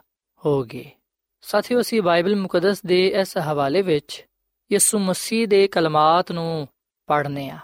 ਹੋਗੇ। 0.45 0.91
ਸਾਥੀਓ, 1.47 1.81
ਅਸੀਂ 1.81 2.01
ਬਾਈਬਲ 2.01 2.35
ਮੁਕੱਦਸ 2.35 2.85
ਦੇ 2.85 3.07
ਇਸ 3.07 3.37
ਹਵਾਲੇ 3.37 3.81
ਵਿੱਚ 3.81 4.25
ਯਿਸੂ 4.71 4.99
ਮਸੀਹ 4.99 5.47
ਦੇ 5.47 5.67
ਕਲਮਾਤ 5.67 6.31
ਨੂੰ 6.31 6.67
ਪੜ੍ਹਨੇ 7.07 7.49
ਆ। 7.49 7.59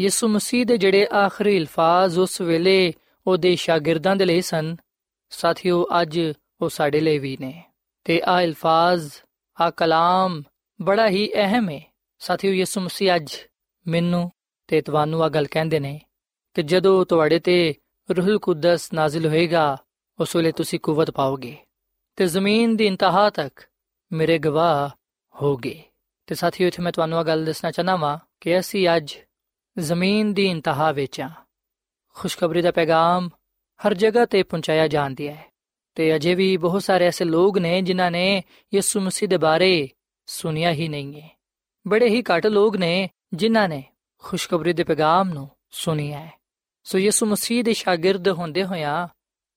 ਯਿਸੂ 0.00 0.28
ਮਸੀਹ 0.28 0.66
ਦੇ 0.66 0.78
ਜਿਹੜੇ 0.78 1.08
ਆਖਰੀ 1.12 1.58
ਅਲਫਾਜ਼ 1.58 2.18
ਉਸ 2.18 2.40
ਵੇਲੇ 2.40 2.92
ਉਹਦੇ 3.26 3.56
ਸ਼ਾਗਿਰਦਾਂ 3.56 4.16
ਦੇ 4.16 4.24
ਲਈ 4.24 4.40
ਸਨ, 4.40 4.76
ਸਾਥੀਓ, 5.30 5.86
ਅੱਜ 6.00 6.20
ਉਹ 6.60 6.68
ਸਾਡੇ 6.68 7.00
ਲਈ 7.00 7.18
ਵੀ 7.18 7.36
ਨੇ। 7.40 7.64
ਤੇ 8.04 8.22
ਆ 8.24 8.44
ਅਲਫਾਜ਼, 8.44 9.12
ਆ 9.60 9.70
ਕਲਾਮ 9.70 10.42
ਬੜਾ 10.82 11.08
ਹੀ 11.08 11.32
ਅਹਿਮ 11.34 11.70
ਹੈ 11.70 11.80
ਸਾਥੀਓ, 12.18 12.52
ਯਿਸੂ 12.52 12.80
ਮਸੀਹ 12.80 13.14
ਅੱਜ 13.16 13.34
ਮੈਨੂੰ 13.86 14.30
ਤੇ 14.66 14.80
ਤੁਹਾਨੂੰ 14.80 15.24
ਆ 15.24 15.28
ਗੱਲ 15.28 15.46
ਕਹਿੰਦੇ 15.46 15.80
ਨੇ 15.80 16.00
ਕਿ 16.54 16.62
ਜਦੋਂ 16.62 17.06
ਤੁਹਾਡੇ 17.06 17.38
ਤੇ 17.38 17.74
ਰੂਹੁਲ 18.16 18.38
ਕੁਦਸ 18.38 18.92
ਨਾਜ਼ਿਲ 18.92 19.26
ਹੋਏਗਾ, 19.26 19.76
ਉਸ 20.20 20.36
ਵੇਲੇ 20.36 20.52
ਤੁਸੀਂ 20.52 20.80
ਕੂਵਤ 20.80 21.10
ਪਾਓਗੇ। 21.10 21.56
ਤੇ 22.18 22.26
ਜ਼ਮੀਨ 22.26 22.76
ਦੀ 22.76 22.86
ਇੰਤਹਾ 22.86 23.30
ਤੱਕ 23.30 23.60
ਮੇਰੇ 24.12 24.38
ਗਵਾਹ 24.38 24.90
ਹੋਗੇ 25.42 25.82
ਤੇ 26.26 26.34
ਸਾਥੀਓ, 26.34 26.66
ਇੱਥੇ 26.66 26.82
ਮੈਂ 26.82 26.92
ਤੁਹਾਨੂੰ 26.92 27.20
ਇਹ 27.20 27.24
ਗੱਲ 27.24 27.44
ਦੱਸਣਾ 27.44 27.70
ਚਾਹਨਾ 27.70 27.96
ਵਾਂ 27.96 28.18
ਕਿ 28.40 28.58
ਅਸੀਂ 28.58 28.88
ਅੱਜ 28.96 29.14
ਜ਼ਮੀਨ 29.78 30.34
ਦੀ 30.34 30.46
ਇੰਤਹਾ 30.46 30.92
ਵਿੱਚ। 30.92 31.20
ਆ 31.20 31.30
ਖੁਸ਼ਖਬਰੀ 32.14 32.62
ਦਾ 32.62 32.70
ਪੈਗਾਮ 32.70 33.28
ਹਰ 33.86 33.94
ਜਗ੍ਹਾ 33.94 34.26
ਤੇ 34.26 34.42
ਪਹੁੰਚਾਇਆ 34.42 34.88
ਜਾਂਦੀ 34.88 35.28
ਹੈ। 35.28 35.52
ਤੇ 35.94 36.16
ਅਜੇ 36.16 36.34
ਵੀ 36.34 36.56
ਬਹੁਤ 36.56 36.82
ਸਾਰੇ 36.82 37.06
ਐਸੇ 37.06 37.24
ਲੋਕ 37.24 37.58
ਨੇ 37.58 37.82
ਜਿਨ੍ਹਾਂ 37.82 38.10
ਨੇ 38.10 38.44
ਯਿਸੂ 38.74 39.00
ਮਸੀਹ 39.00 39.28
ਦੇ 39.28 39.36
ਬਾਰੇ 39.36 39.88
ਸੁਨਿਆ 40.26 40.72
ਹੀ 40.72 40.88
ਨਹੀਂ 40.88 41.20
ਹੈ। 41.20 41.38
ਬੜੇ 41.88 42.08
ਹੀ 42.08 42.22
ਘੱਟ 42.22 42.46
ਲੋਕ 42.46 42.76
ਨੇ 42.76 43.10
ਜਿਨ੍ਹਾਂ 43.32 43.68
ਨੇ 43.68 43.84
ਖੁਸ਼ਖਬਰੀ 44.18 44.72
ਦੇ 44.72 44.84
ਪੈਗਾਮ 44.84 45.28
ਨੂੰ 45.28 45.50
ਸੁਨਿਆ 45.70 46.18
ਹੈ। 46.18 46.32
ਸੋ 46.84 46.98
ਯਿਸੂ 46.98 47.26
ਮਸੀਹ 47.26 47.64
ਦੇ 47.64 47.72
ਸ਼ਾਗਿਰਦ 47.72 48.28
ਹੁੰਦੇ 48.28 48.64
ਹੋਇਆਂ 48.64 49.08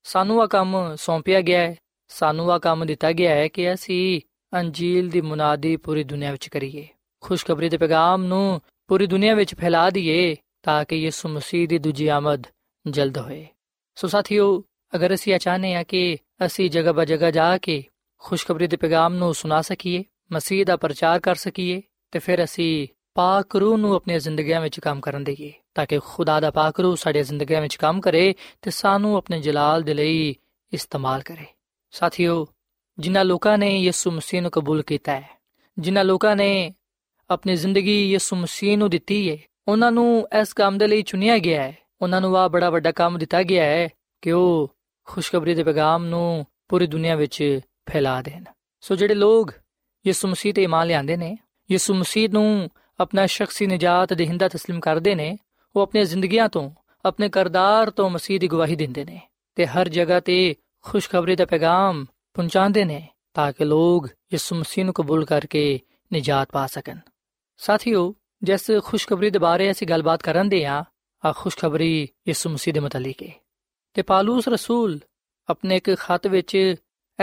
ਸਾਨੂੰ 0.04 0.42
ਆ 0.42 0.48
ਕੰਮ 0.48 0.96
ਸੌਂਪਿਆ 0.96 1.42
ਗਿਆ 1.42 1.60
ਹੈ। 1.60 1.76
ਸਾਨੂੰ 2.12 2.52
ਆ 2.52 2.60
ਕੰਮ 2.60 2.86
ਦਿੱਤਾ 2.86 3.12
ਗਿਆ 3.12 3.36
ਹੈ 3.36 3.48
ਕਿ 3.48 3.74
ਅਸੀਂ 3.74 4.22
ਅੰਜੀਲ 4.54 5.10
ਦੀ 5.10 5.22
ਮੁਨਾਦੀ 5.22 5.78
ਪੂਰੀ 5.78 6.04
ਦੁਨੀਆ 6.04 6.32
ਵਿੱਚ 6.32 6.48
ਕਰੀਏ। 6.48 6.88
ਖੁਸ਼ਖਬਰੀ 7.22 7.70
ਦੇ 7.70 7.78
ਪੈਗਾਮ 7.78 8.24
ਨੂੰ 8.24 8.62
ਪੂਰੀ 8.88 9.08
ਦੁਨੀਆ 9.08 9.36
ਵਿੱਚ 9.36 9.56
ਫੈਲਾ 9.56 9.90
ਦਈਏ 9.90 10.36
ਤਾਂ 10.64 10.86
ਕਿ 10.86 10.96
ਯਿਸੂ 10.96 11.30
ਮਸੀਹ 11.30 11.68
ਦੀ 11.68 11.78
ਦੂਜੀ 11.78 12.08
ਆਮਦ 12.08 12.44
ਜਲਦ 12.90 13.18
ਹੋਏ। 13.18 13.48
ਸੋ 13.96 14.08
ਸਾਥੀਓ, 14.08 14.64
ਅਗਰ 14.96 15.14
ਅਸੀਂ 15.14 15.40
ਚਾਹਨੇ 15.40 15.76
ਆ 15.76 15.84
ਕਿ 15.84 16.18
ਅਸੀਂ 16.46 16.70
ਜਗ੍ਹਾ 16.70 16.92
ਬਾ 16.92 17.06
ਜਗ੍ਹਾ 17.06 17.32
ਜਾ 17.32 17.58
ਕੇ 17.58 17.84
ਖੁਸ਼ਖਬਰੀ 18.18 18.68
ਦੇ 18.68 18.78
ਪੈਗਾਮ 18.78 19.14
ਨੂੰ 19.14 19.34
ਸੁਣਾ 19.34 19.62
ਸਕੀਏ, 19.62 20.04
ਮਸੀਹ 20.32 20.66
ਦਾ 20.66 20.78
ਪ੍ਰਚਾਰ 20.78 21.20
ਕਰ 21.20 21.36
ਸਕੀਏ, 21.36 21.82
ਤੇ 22.12 22.20
ਫਿਰ 22.20 22.44
ਅਸੀਂ 22.44 22.88
ਪਾਕ 23.14 23.56
ਰੂਹ 23.56 23.78
ਨੂੰ 23.78 23.96
ਆਪਣੀਆਂ 23.96 24.20
ਜ਼ਿੰਦਗੀਆਂ 24.20 24.62
ਵਿੱਚ 24.62 24.80
ਕੰਮ 24.80 25.00
ਕਰਨ 25.00 25.24
ਦੇਈਏ, 25.24 25.54
ਤਾਂ 25.76 25.86
ਕਿ 25.86 26.00
ਖੁਦਾ 26.00 26.40
ਦਾ 26.40 26.52
ਪਾਕ 26.52 26.80
ਰੂਹ 26.80 26.96
ਸਾਡੇ 26.96 27.24
ਜ਼ਿੰਦਗੀਆਂ 27.24 27.62
ਵਿੱਚ 27.62 27.76
ਕੰਮ 27.76 28.02
ਕਰੇ 28.02 28.36
ਤੇ 28.62 28.72
ਸਾਨੂੰ 28.72 29.16
ਆਪਣੇ 29.16 29.42
ਜਲਾਲ 29.42 29.82
ਦੇ 29.82 29.94
ਲਈ 29.94 30.36
ਇਸਤੇਮਾਲ 30.74 31.22
ਕਰੇ। 31.22 31.46
ਸਾਥੀਓ 31.91 32.47
ਜਿਨ੍ਹਾਂ 32.99 33.25
ਲੋਕਾਂ 33.25 33.59
ਨੇ 33.59 33.79
ਯਿਸੂ 33.79 34.11
ਮਸੀਹ 34.11 34.43
ਨੂੰ 34.43 34.51
ਕਬੂਲ 34.51 34.83
ਕੀਤਾ 34.83 35.13
ਹੈ 35.13 35.29
ਜਿਨ੍ਹਾਂ 35.79 36.05
ਲੋਕਾਂ 36.05 36.37
ਨੇ 36.37 36.75
ਆਪਣੀ 37.31 37.57
ਜ਼ਿੰਦਗੀ 37.57 38.13
ਯਿਸੂ 38.13 38.37
ਮਸੀਹ 38.37 38.79
ਨੂੰ 38.79 38.91
ਦਿੱਤੀ 38.91 39.31
ਹੈ 39.31 39.39
ਉਹਨਾਂ 39.69 39.93
ਨੂੰ 39.93 40.29
ਇਸ 40.41 40.53
ਕੰਮ 40.53 40.79
ਦੇ 40.79 40.87
ਲਈ 40.87 41.03
ਚੁਣਿਆ 41.03 41.39
ਗਿਆ 41.39 41.63
ਹੈ 41.63 41.75
ਉਹਨਾਂ 42.03 42.21
ਨੂੰ 42.21 42.37
ਆ 42.37 42.49
ਬੜਾ 42.49 42.71
ਵੱਡਾ 42.71 42.93
ਕੰਮ 42.93 43.19
ਦਿੱਤਾ 43.19 43.43
ਗਿਆ 43.43 43.65
ਹੈ 43.65 43.89
ਕਿ 44.23 44.33
ਉਹ 44.33 44.77
ਖੁਸ਼ਖਬਰੀ 45.05 45.55
ਦੇ 45.55 45.63
ਪੈਗਾਮ 45.63 46.05
ਨੂੰ 46.05 46.47
ਪੂਰੀ 46.69 46.87
ਦੁਨੀਆ 46.87 47.17
ਵਿੱਚ 47.17 47.61
ਫੈਲਾ 47.91 48.23
ਦੇਣ 48.23 48.45
ਸੋ 48.81 48.95
ਜਿਹੜੇ 48.95 49.15
ਲੋਕ 49.15 49.53
ਯਿਸੂ 50.07 50.29
ਮਸੀਹ 50.29 50.55
ਤੇ 50.55 50.63
ਇਮਾਨ 50.63 50.87
ਲਿਆਂਦੇ 50.87 51.17
ਨੇ 51.17 51.37
ਯਿਸੂ 51.71 51.95
ਮਸੀਹ 51.95 52.29
ਨੂੰ 52.33 52.71
ਆਪਣਾ 53.01 53.27
ਸ਼ਖਸੀ 53.27 53.67
ਨਜਾਤ 53.67 54.13
ਦੇਹਿੰਦਾ 54.13 54.47
تسلیم 54.47 54.81
ਕਰਦੇ 54.81 55.15
ਨੇ 55.15 55.39
ਉਹ 55.77 55.83
ਆਪਣੀਆਂ 55.83 56.05
ਜ਼ਿੰਦਗੀਆਂ 56.05 56.49
ਤੋਂ 56.49 56.71
ਆਪਣੇ 57.05 57.29
ਕਰਦਾਰ 57.29 57.91
ਤੋਂ 57.91 58.11
ਮਸੀਹ 58.11 58.41
ਦੀ 58.41 58.49
ਗਵਾਹੀ 58.49 58.77
ਦਿੰਦੇ 58.77 59.05
ਨੇ 59.05 59.21
ਤੇ 59.55 59.67
ਹਰ 59.67 59.89
ਜਗ੍ਹਾ 59.89 60.21
ਤੇ 60.21 60.55
ਖੁਸ਼ਖਬਰੀ 60.82 61.36
ਦਾ 61.36 61.46
ਪੈਗਾਮ 61.46 62.06
ਪਹੁੰਚਾਉਂਦੇ 62.34 62.86
ਨੇ 62.86 63.10
ਤਾਂ 63.34 63.54
ਕਿ 63.54 63.66
ਲੋਕ 63.66 64.08
ਯਿਸੂ 64.08 64.56
ਮਸੀਹ 64.56 64.86
ਨੂੰ 64.86 64.94
ਕਬੂਲ 64.94 65.26
ਕਰਕੇ 65.26 65.80
ਨਜਾਤ 66.14 66.52
ਪਾ 66.52 66.68
ਸਕਣ। 66.68 66.98
ਸਾਥੀਓ, 67.58 68.16
ਜਿਸ 68.44 68.72
ਖੁਸ਼ਖਬਰੀ 68.84 69.30
ਦੇ 69.30 69.40
ਬਾਰੇ 69.40 69.72
ਅਸੀਂ 69.72 69.88
ਗੱਲਬਾਤ 69.88 70.24
ਕਰਨ 70.24 70.50
ਦੇ 70.50 70.66
ਆ 70.66 70.84
ਆ 71.26 71.34
ਖੁਸ਼ਖਬਰੀ 71.38 72.10
ਯਿਸੂ 72.28 72.50
ਮਸੀਹ 72.50 72.74
ਦੇ 72.74 72.80
ਮੁਤਲਕ 72.80 73.24
ਹੈ 73.24 73.32
ਤੇ 73.94 74.02
ਪਾਲੂਸ 74.02 74.48
ਰਸੂਲ 74.48 75.00
ਆਪਣੇ 75.50 75.76
ਇੱਕ 75.76 75.96
ਖਤ 75.96 76.28
ਵਿੱਚ 76.28 76.76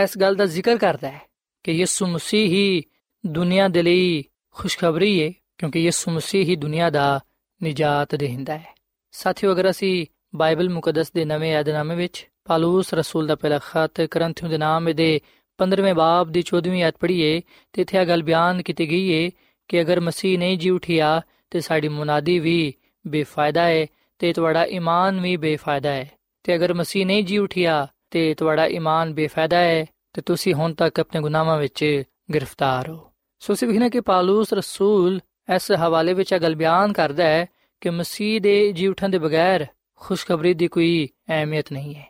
ਇਸ 0.03 0.17
ਗੱਲ 0.17 0.35
ਦਾ 0.35 0.45
ਜ਼ਿਕਰ 0.45 0.77
ਕਰਦਾ 0.77 1.11
ਹੈ 1.11 1.21
ਕਿ 1.63 1.71
ਯਿਸੂ 1.71 2.07
ਮਸੀਹ 2.07 2.47
ਹੀ 2.47 2.83
ਦੁਨੀਆ 3.25 3.67
ਦੇ 3.67 3.81
ਲਈ 3.81 4.23
ਖੁਸ਼ਖਬਰੀ 4.53 5.23
ਹੈ 5.23 5.33
ਕਿਉਂਕਿ 5.57 5.79
ਯਿਸੂ 5.79 6.11
ਮਸੀਹ 6.11 6.45
ਹੀ 6.45 6.55
ਦੁਨੀਆ 6.55 6.89
ਦਾ 6.89 7.19
ਨਜਾਤ 7.63 8.15
ਦੇਹਿੰਦਾ 8.15 8.57
ਹੈ। 8.57 8.75
ਸਾਥੀਓ, 9.11 9.51
ਅਗਰ 9.51 9.69
ਅਸੀਂ 9.69 10.05
ਬਾਈਬਲ 10.35 10.69
ਮੁਕੱਦਸ 10.69 11.11
ਦੇ 11.11 11.25
ਨਵੇਂ 11.25 11.51
ਯਾਦਨਾਮੇ 11.51 11.95
ਵਿੱਚ 11.95 12.29
ਪਾਲੂਸ 12.45 12.93
ਰਸੂਲ 12.93 13.27
ਦਾ 13.27 13.35
ਪਹਿਲਾ 13.35 13.59
ਖਤ 13.59 14.01
ਕਰੰਥੀਓ 14.01 14.49
ਦੇ 14.49 14.57
ਨਾਮ 14.57 14.93
ਦੇ 14.95 15.21
15ਵੇਂ 15.59 15.95
ਬਾਬ 15.95 16.29
ਦੀ 16.29 16.43
14ਵੀਂ 16.55 16.83
ਆਇਤ 16.83 16.95
ਪੜ੍ਹੀਏ 16.99 17.41
ਤੇ 17.73 17.81
ਇੱਥੇ 17.81 17.97
ਇਹ 17.97 18.05
ਗੱਲ 18.05 18.23
ਬਿਆਨ 18.23 18.61
ਕੀਤੀ 18.61 18.89
ਗਈ 18.89 19.25
ਹੈ 19.25 19.31
ਕਿ 19.67 19.81
ਅਗਰ 19.81 19.99
ਮਸੀਹ 19.99 20.39
ਨਹੀਂ 20.39 20.57
ਜੀ 20.57 20.69
ਉਠਿਆ 20.69 21.21
ਤੇ 21.49 21.59
ਸਾਡੀ 21.59 21.87
ਮੁਨਾਦੀ 21.87 22.39
ਵੀ 22.39 22.73
ਬੇਫਾਇਦਾ 23.07 23.63
ਹੈ 23.63 23.85
ਤੇ 24.19 24.33
ਤੁਹਾਡਾ 24.33 24.65
ਈਮਾਨ 24.65 25.21
ਵੀ 25.21 25.37
ਬੇਫਾਇਦਾ 25.37 25.89
ਹੈ 25.89 26.11
ਤੇ 26.43 26.55
ਅਗਰ 26.55 26.73
ਮਸੀਹ 26.73 27.05
ਨਹੀਂ 27.05 27.23
ਜੀ 27.23 27.37
ਉਠਿਆ 27.37 27.87
ਤੇ 28.11 28.33
ਤੁਹਾਡਾ 28.33 28.65
ਈਮਾਨ 28.67 29.13
ਬੇਫਾਇਦਾ 29.13 29.57
ਹੈ 29.57 29.85
ਤੇ 30.13 30.21
ਤੁਸੀਂ 30.21 30.53
ਹੁਣ 30.53 30.73
ਤੱਕ 30.73 30.99
ਆਪਣੇ 30.99 31.21
ਗੁਨਾਹਾਂ 31.21 31.57
ਵਿੱਚ 31.57 32.03
ਗ੍ਰਿਫਤਾਰ 32.33 32.89
ਹੋ। 32.89 33.11
ਸੋ 33.39 33.53
ਅਸੀਂ 33.53 33.67
ਵਿਖਣਾ 33.67 33.89
ਕਿ 33.89 34.01
ਪਾਲੂਸ 34.01 34.53
ਰਸੂਲ 34.53 35.19
ਇਸ 35.55 35.71
ਹਵਾਲੇ 35.71 36.13
ਵਿੱਚ 36.13 36.31
ਇਹ 36.33 36.39
ਗੱਲ 36.39 36.55
ਬਿਆਨ 36.55 36.93
ਕਰਦਾ 36.93 37.23
ਹੈ 37.23 37.45
ਕਿ 37.81 37.89
ਮਸੀਹ 37.89 38.41
ਦੇ 38.41 38.71
ਜੀ 38.71 38.87
ਉਠਣ 38.87 39.09
ਦੇ 39.09 39.17
ਬਗੈਰ 39.17 39.65
ਖੁਸ਼ਖਬਰੀ 40.01 40.53
ਦੀ 40.53 40.67
ਕੋਈ 40.67 41.07
ਅਹਿਮੀਅਤ 41.29 41.71
ਨਹੀਂ 41.71 41.95
ਹੈ 41.95 42.05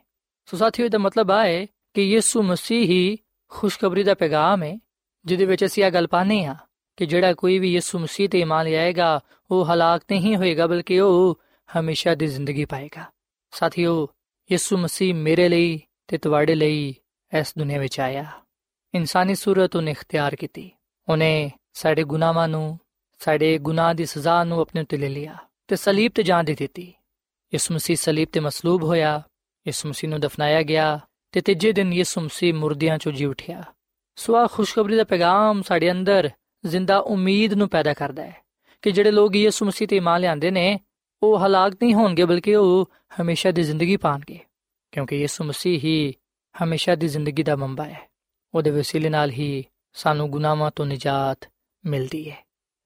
ਸੋ 0.47 0.57
ਸਾਥੀਓ 0.57 0.85
ਇਹਦਾ 0.85 0.97
ਮਤਲਬ 0.97 1.31
ਹੈ 1.31 1.65
ਕਿ 1.93 2.01
ਯਿਸੂ 2.01 2.41
ਮਸੀਹ 2.41 2.87
ਹੀ 2.87 3.17
ਖੁਸ਼ਖਬਰੀ 3.51 4.03
ਦਾ 4.03 4.13
ਪੈਗਾਮ 4.13 4.63
ਹੈ 4.63 4.75
ਜਿਹਦੇ 5.25 5.45
ਵਿੱਚ 5.45 5.65
ਅਸੀਂ 5.65 5.83
ਇਹ 5.83 5.91
ਗੱਲ 5.91 6.07
ਪਾਣੇ 6.07 6.45
ਆ 6.45 6.55
ਕਿ 6.97 7.05
ਜਿਹੜਾ 7.05 7.33
ਕੋਈ 7.33 7.57
ਵੀ 7.59 7.73
ਯਿਸੂ 7.73 7.99
ਮਸੀਹ 7.99 8.29
ਤੇ 8.29 8.39
ਇਮਾਨ 8.39 8.65
ਲਿਆਏਗਾ 8.65 9.19
ਉਹ 9.51 9.65
ਹਲਾਕ 9.65 10.03
ਨਹੀਂ 10.11 10.35
ਹੋਏਗਾ 10.37 10.67
ਬਲਕਿ 10.67 10.99
ਉਹ 10.99 11.39
ਹਮੇਸ਼ਾ 11.69 12.15
ਦੀ 12.15 12.27
ਜ਼ਿੰਦਗੀ 12.27 12.65
ਪਾਏਗਾ 12.65 13.05
ਸਾਥੀਓ 13.53 14.07
ਯਿਸੂ 14.49 14.77
ਮਸੀਹ 14.77 15.13
ਮੇਰੇ 15.13 15.49
ਲਈ 15.49 15.79
ਤੇ 16.07 16.17
ਤੁਹਾਡੇ 16.17 16.55
ਲਈ 16.55 16.93
ਇਸ 17.31 17.53
ਦੁਨੀਆ 17.57 17.79
ਵਿੱਚ 17.79 17.99
ਆਇਆ 17.99 18.25
ਇਨਸਾਨੀ 18.93 19.35
ਸੂਰਤ 19.35 19.75
ਉਹਨੇ 19.75 19.91
ਇਖਤਿਆਰ 19.91 20.35
ਕੀਤੀ 20.35 20.69
ਉਹਨੇ 21.07 21.51
ਸਾਡੇ 21.73 22.03
ਗੁਨਾਹਾਂ 22.03 22.47
ਨੂੰ 22.47 22.79
ਸਾਡੇ 23.21 23.57
ਗੁਨਾਹ 23.57 23.93
ਦੀ 23.93 24.05
ਸਜ਼ਾ 24.05 24.43
ਨੂੰ 24.43 24.59
ਆਪਣੇ 24.61 24.81
ਉੱਤੇ 24.81 24.97
ਲੈ 24.97 25.09
ਲਿਆ 25.09 25.37
ਤੇ 25.67 25.75
ਸਲੀਬ 25.75 26.11
ਤੇ 26.15 26.23
ਜਾਨ 26.23 26.45
ਦੇ 26.45 26.55
ਦਿੱਤੀ 26.55 26.93
ਯਿਸੂ 27.53 27.73
ਮਸੀਹ 27.73 27.95
ਸਲੀਬ 27.95 28.27
ਤੇ 28.33 28.39
ਮਸਲੂਬ 28.39 28.83
ਹੋਇਆ 28.83 29.21
ਯਿਸੂ 29.65 29.89
ਮਸੀਹ 29.89 30.09
ਨੂੰ 30.09 30.19
ਦਫਨਾਇਆ 30.19 30.61
ਗਿਆ 30.63 30.99
ਤੇ 31.33 31.41
ਤੀਜੇ 31.41 31.71
ਦਿਨ 31.71 31.93
ਯਿਸੂ 31.93 32.21
ਮਸੀਹ 32.21 32.53
ਮੁਰਦਿਆਂ 32.53 32.97
ਚੋਂ 32.97 33.11
ਜੀ 33.11 33.25
ਉਠਿਆ 33.25 33.63
ਸੋ 34.17 34.35
ਆ 34.35 34.45
ਖੁਸ਼ਖਬਰੀ 34.47 34.95
ਦਾ 34.95 35.03
ਪੈਗਾਮ 35.03 35.61
ਸਾਡੇ 35.61 35.91
ਅੰਦਰ 35.91 36.29
ਜ਼ਿੰਦਾ 36.63 36.97
ਉਮੀਦ 37.07 37.53
ਨੂੰ 37.53 37.69
ਪੈਦਾ 37.69 37.93
ਕਰਦਾ 37.93 38.23
ਹੈ 38.23 38.41
ਕਿ 38.83 38.91
ਜਿਹੜੇ 38.91 39.11
ਲੋਕ 39.11 39.35
ਯਿਸੂ 39.35 39.65
ਮਸੀਹ 39.65 39.87
ਤੇ 39.87 39.97
ਇਮਾਨ 39.97 40.21
ਲਿਆਂਦੇ 40.21 40.51
ਨੇ 40.51 40.79
ਉਹ 41.21 41.37
ਹਲਾਕ 41.45 41.73
ਨਹੀਂ 41.73 41.93
ਹੋਣਗੇ 41.93 42.25
ਬਲਕਿ 42.25 42.55
ਉਹ 42.55 42.91
ਹਮੇਸ਼ਾ 43.21 43.51
ਦੀ 43.51 43.63
ਜ਼ਿੰਦਗੀ 43.63 43.97
ਪਾਣਗੇ 43.97 44.39
ਕਿਉਂਕਿ 44.93 45.21
ਯਿਸੂ 45.21 45.43
ਮਸੀਹ 45.43 45.79
ਹੀ 45.79 46.13
ਹਮੇਸ਼ਾ 46.55 46.95
ਦੀ 46.95 47.07
ਜ਼ਿੰਦਗੀ 47.07 47.43
ਦਾ 47.43 47.55
ਮੰਬਾ 47.55 47.85
ਹੈ 47.85 48.07
ਉਹਦੇ 48.53 48.71
ਵਸੀਲੇ 48.71 49.09
ਨਾਲ 49.09 49.31
ਹੀ 49.31 49.63
ਸਾਨੂੰ 49.95 50.29
ਗੁਨਾਹਾਂ 50.31 50.71
ਤੋਂ 50.71 50.85
ਨਿਜਾਤ 50.85 51.49
ਮਿਲਦੀ 51.83 52.29
ਹੈ 52.29 52.37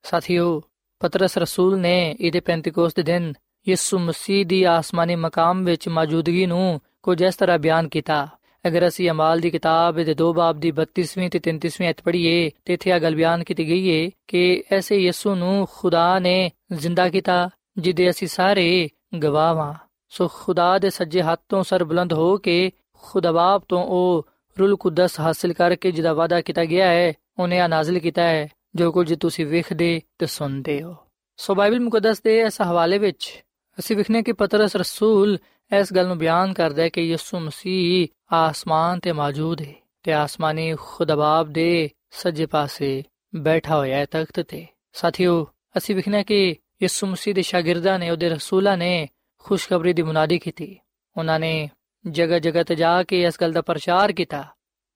ਸਾਥੀਓ 0.05 0.61
ਪਤਰਸ 1.01 1.37
ਰਸੂਲ 1.37 1.79
ਨੇ 1.79 1.95
ਇਹਦੇ 2.11 2.39
ਪੈਂਤੀਕੋਸ 2.39 2.93
ਦੇ 2.93 3.03
ਦਿਨ 3.03 3.33
ਯਿਸੂ 3.67 3.99
ਮਸੀਹ 3.99 4.45
ਦੀ 4.45 4.63
ਆਸਮਾਨੀ 4.63 5.15
ਮਕਾਮ 5.15 5.65
ਵਿੱਚ 5.65 5.89
ਮੌਜੂਦਗੀ 5.89 6.45
ਨੂੰ 6.45 6.81
ਕੁਝ 7.03 7.21
ਇਸ 7.21 7.35
ਤਰ੍ਹਾਂ 7.35 7.59
ਬਿਆਨ 7.59 7.87
ਕੀਤਾ। 7.87 8.27
ਅਗਰ 8.67 8.87
ਅਸੀਂ 8.87 9.09
ਅਮਾਲ 9.09 9.39
ਦੀ 9.39 9.49
ਕਿਤਾਬ 9.49 9.95
ਦੇ 9.95 10.13
ਦੋ 10.13 10.33
ਬਾਬ 10.33 10.59
ਦੀ 10.59 10.71
32ਵੀਂ 10.71 11.29
ਤੇ 11.29 11.39
33ਵੀਂ 11.39 11.89
ਅਧ 11.89 11.95
ਪੜ੍ਹੀਏ, 12.03 12.51
ਤੇ 12.65 12.73
ਇੱਥੇ 12.73 12.89
ਇਹ 12.89 12.99
ਗੱਲ 12.99 13.15
ਬਿਆਨ 13.15 13.43
ਕੀਤੀ 13.43 13.67
ਗਈ 13.67 14.05
ਹੈ 14.05 14.09
ਕਿ 14.27 14.63
ਐਸੇ 14.71 14.97
ਯਿਸੂ 14.97 15.35
ਨੂੰ 15.35 15.67
ਖੁਦਾ 15.71 16.19
ਨੇ 16.19 16.51
ਜ਼ਿੰਦਾ 16.73 17.09
ਕੀਤਾ 17.09 17.49
ਜਿਹਦੇ 17.77 18.09
ਅਸੀਂ 18.09 18.27
ਸਾਰੇ 18.27 18.89
ਗਵਾਹ 19.23 19.55
ਹਾਂ 19.55 19.73
ਸੋ 20.09 20.27
ਖੁਦਾ 20.27 20.79
ਦੇ 20.79 20.89
ਸੱਜੇ 20.89 21.21
ਹੱਥ 21.21 21.39
ਤੋਂ 21.49 21.63
ਸਰ 21.63 21.83
ਬੁਲੰਦ 21.83 22.13
ਹੋ 22.13 22.37
ਕੇ 22.37 22.71
ਖੁਦਾ 23.01 23.31
ਬਾਪ 23.31 23.63
ਤੋਂ 23.69 23.83
ਉਹ 23.83 24.27
ਰੂਲ 24.59 24.75
ਕੁਦਸ 24.75 25.19
ਹਾਸਲ 25.19 25.53
ਕਰਕੇ 25.53 25.91
ਜਿਹਦਾ 25.91 26.13
ਵਾਦਾ 26.13 26.41
ਕੀਤਾ 26.41 26.65
ਗਿਆ 26.65 26.87
ਹੈ, 26.87 27.13
ਉਹਨੇ 27.39 27.59
ਆ 27.59 27.67
ਨਾਜ਼ਿਲ 27.67 27.99
ਕੀਤਾ 27.99 28.21
ਹੈ, 28.21 28.49
ਜੋ 28.75 28.91
ਕੁਝ 28.91 29.13
ਤੁਸੀਂ 29.19 29.45
ਵੇਖਦੇ 29.45 30.01
ਤੇ 30.19 30.25
ਸੁਣਦੇ 30.25 30.81
ਹੋ। 30.81 30.95
ਸੋ 31.37 31.55
ਬਾਈਬਲ 31.55 31.79
ਮੁਕੱਦਸ 31.79 32.21
ਦੇ 32.21 32.39
ਇਸ 32.39 32.61
ਹਵਾਲੇ 32.61 32.97
ਵਿੱਚ 32.97 33.43
ਅਸੀਂ 33.79 33.95
ਵਿਖਨੇ 33.95 34.23
ਕਿ 34.23 34.31
ਪਤਰਸ 34.31 34.75
ਰਸੂਲ 34.75 35.37
ਇਸ 35.79 35.93
ਗੱਲ 35.93 36.07
ਨੂੰ 36.07 36.17
ਬਿਆਨ 36.17 36.53
ਕਰਦਾ 36.53 36.81
ਹੈ 36.81 36.89
ਕਿ 36.89 37.01
ਯਿਸੂ 37.01 37.39
ਮਸੀਹ 37.39 38.07
ਆਸਮਾਨ 38.33 38.99
ਤੇ 38.99 39.11
ਮੌਜੂਦ 39.11 39.61
ਹੈ 39.61 39.73
ਤੇ 40.03 40.13
ਆਸਮਾਨੀ 40.13 40.75
ਖੁਦਾਬਾਬ 40.79 41.49
ਦੇ 41.49 41.89
ਸੱਜੇ 42.09 42.45
ਪਾਸੇ 42.45 43.03
ਬੈਠਾ 43.35 43.77
ਹੋਇਆ 43.77 43.97
ਹੈ 43.97 44.05
ਤਖਤ 44.05 44.39
ਤੇ। 44.39 44.67
ਸਾਥੀਓ, 44.93 45.47
ਅਸੀਂ 45.77 45.95
ਵਿਖਨੇ 45.95 46.23
ਕਿ 46.23 46.55
ਯਿਸੂ 46.81 47.07
ਮਸੀਹ 47.07 47.33
ਦੇ 47.33 47.41
ਸ਼ਾਗਿਰਦਾਂ 47.41 47.99
ਨੇ, 47.99 48.09
ਉਹਦੇ 48.09 48.29
ਰਸੂਲਾਂ 48.29 48.77
ਨੇ 48.77 49.09
ਖੁਸ਼ਖਬਰੀ 49.39 49.93
ਦੀ 49.93 50.01
ਮੁਨਾਦੀ 50.01 50.39
ਕੀਤੀ। 50.39 50.77
ਉਹਨਾਂ 51.17 51.39
ਨੇ 51.39 51.69
ਜਗ੍ਹਾ 52.09 52.39
ਜਗ੍ਹਾ 52.39 52.63
ਤੇ 52.63 52.75
ਜਾ 52.75 53.03
ਕੇ 53.03 53.23
ਇਸ 53.23 53.33
ਗੱਲ 53.41 53.51
ਦਾ 53.51 53.61
ਪ੍ਰਚਾਰ 53.61 54.11
ਕੀਤਾ 54.11 54.47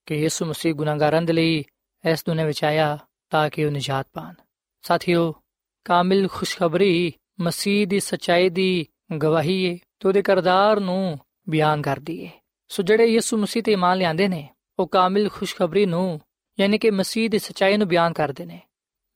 ਕਿ 0.05 0.15
ਯਿਸੂ 0.15 0.45
ਮਸੀਹ 0.45 0.73
ਗੁਨਾਹਗਾਰਾਂ 0.73 1.21
ਦੇ 1.21 1.33
ਲਈ 1.33 1.63
ਇਸ 2.11 2.23
ਦੁਨੀਆਂ 2.25 2.47
ਵਿੱਚ 2.47 2.63
ਆਇਆ 2.63 2.97
ਤਾਂ 3.29 3.49
ਕਿ 3.49 3.65
ਉਹ 3.65 3.71
ਨਿਜਾਤ 3.71 4.07
ਪਾਣ। 4.13 4.33
ਸਾਥੀਓ, 4.81 5.33
ਕਾਮਿਲ 5.85 6.27
ਖੁਸ਼ਖਬਰੀ 6.27 7.13
ਮਸੀਹ 7.39 7.87
ਦੀ 7.87 7.99
ਸਚਾਈ 7.99 8.49
ਦੀ 8.49 8.87
ਗਵਾਹੀ 9.17 9.69
ਹੈ 9.69 9.77
ਤੇ 9.99 10.07
ਉਹਦੇ 10.07 10.21
ਕਰਦਾਰ 10.21 10.79
ਨੂੰ 10.79 11.19
ਬਿਆਨ 11.49 11.81
ਕਰਦੀ 11.81 12.25
ਹੈ 12.25 12.31
ਸੋ 12.67 12.83
ਜਿਹੜੇ 12.83 13.05
ਯਿਸੂ 13.05 13.37
ਮਸੀਹ 13.37 13.63
ਤੇ 13.63 13.71
ਇਮਾਨ 13.71 13.97
ਲਿਆਂਦੇ 13.97 14.27
ਨੇ, 14.27 14.49
ਉਹ 14.79 14.87
ਕਾਮਿਲ 14.87 15.29
ਖੁਸ਼ਖਬਰੀ 15.29 15.85
ਨੂੰ, 15.85 16.21
ਯਾਨੀ 16.59 16.77
ਕਿ 16.77 16.91
ਮਸੀਹ 16.91 17.29
ਦੀ 17.29 17.39
ਸਚਾਈ 17.39 17.77
ਨੂੰ 17.77 17.87
ਬਿਆਨ 17.87 18.13
ਕਰਦੇ 18.13 18.45
ਨੇ। 18.45 18.61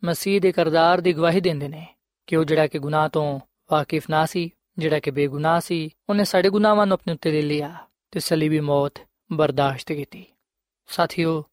ਮਸੀਹ 0.04 0.42
ਦੇ 0.42 0.52
ਕਰਦਾਰ 0.52 1.02
ਦੀ 1.02 1.14
ਗਵਾਹੀ 1.14 1.40
ਦਿੰਦੇ 1.40 1.68
ਨੇ 1.68 1.88
ਕਿ 2.28 2.36
ਉਹ 2.36 2.44
ਜਿਹੜਾ 2.44 2.68
ਕਿ 2.68 2.80
ਗੁਨਾਹ 2.80 3.10
ਤੋਂ 3.10 3.40
ਵਾਕਿਫ 3.72 4.10
ਨਾ 4.10 4.26
ਸੀ, 4.26 4.50
ਜਿਹੜਾ 4.78 5.00
ਕਿ 5.00 5.12
ਬੇਗੁਨਾਹ 5.12 5.60
ਸੀ, 5.60 5.90
ਉਹਨੇ 6.10 6.24
ਸਾਡੇ 6.24 6.50
ਗੁਨਾਹਾਂ 6.50 6.88
ਨੂੰ 6.88 6.94
ਆਪਣੇ 6.94 7.14
ਉੱਤੇ 7.14 7.32
ਲੈ 7.32 7.42
ਲਿਆ 7.42 7.76
ਤੇ 8.12 8.20
ਸਲੀਬੀ 8.20 8.60
ਮੌਤ 8.60 8.94
ਬਰਦਾਸ਼ਤ 9.32 9.92
ਕੀਤੀ। 9.92 10.26
ਸਾਥੀਓ, 10.88 11.44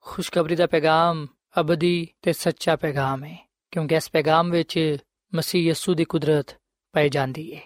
ਖੁਸ਼ਖਬਰੀ 0.00 0.56
ਦਾ 0.56 0.66
ਪੈਗਾਮ 0.66 1.26
ਅਬਦੀ 1.60 2.08
ਤੇ 2.22 2.32
ਸੱਚਾ 2.32 2.76
ਪੈਗਾਮ 2.76 3.24
ਹੈ 3.24 3.50
ਕਿਉਂਕਿ 3.70 3.94
ਇਸ 3.94 4.10
ਪੈਗਾਮ 4.10 4.50
ਵਿੱਚ 4.50 4.96
ਮਸੀਹ 5.34 5.70
ਯਸੂ 5.70 5.94
ਦੀ 5.94 6.04
ਕੁਦਰਤ 6.04 6.56
ਪਾਈ 6.92 7.08
ਜਾਂਦੀ 7.08 7.56
ਹੈ 7.56 7.60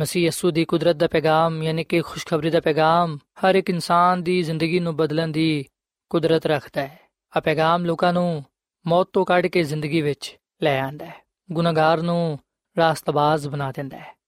ਮਸੀਹ 0.00 0.26
ਯਸੂ 0.26 0.50
ਦੀ 0.50 0.64
ਕੁਦਰਤ 0.64 0.96
ਦਾ 0.96 1.08
ਪੈਗਾਮ, 1.08 1.62
ਯਾਨੀ 1.62 1.84
ਕਿ 1.84 2.00
ਖੁਸ਼ਖਬਰੀ 2.00 2.50
ਦਾ 2.50 2.60
ਪੈਗਾਮ, 2.60 3.16
ਹਰ 3.16 3.54
ਇੱਕ 3.54 3.70
ਇਨਸਾਨ 3.70 4.22
ਦੀ 4.22 4.42
ਜ਼ਿੰਦਗੀ 4.42 4.80
ਨੂੰ 4.80 4.96
ਬਦਲਣ 4.96 5.28
ਦੀ 5.28 5.64
ਕੁਦਰਤ 6.10 6.46
ਰੱਖਦਾ 6.46 6.86
ਹੈ 6.86 7.00
ਆ 7.36 7.40
ਪੈਗਾਮ 7.40 7.84
ਲੋਕਾਂ 7.84 8.12
ਨੂੰ 8.12 8.44
ਮੌਤ 8.86 9.08
ਤੋਂ 9.12 9.24
ਕੱਢ 9.24 9.46
ਕੇ 9.46 9.62
ਜ਼ਿੰਦਗੀ 9.62 10.02
ਵਿੱਚ 10.02 10.36
ਲੈ 10.62 10.80
ਆਂਦਾ 10.80 11.06
ਹੈ 11.06 11.14
ਗੁਨਾਹਗਾਰ 11.52 12.02
ਨੂੰ 12.02 12.38
ਰਾਸਤਬਾਜ਼ 12.78 13.48
ਬਣਾ 13.48 13.72
ਦਿੰਦਾ 13.72 13.98
ਹੈ 13.98 14.18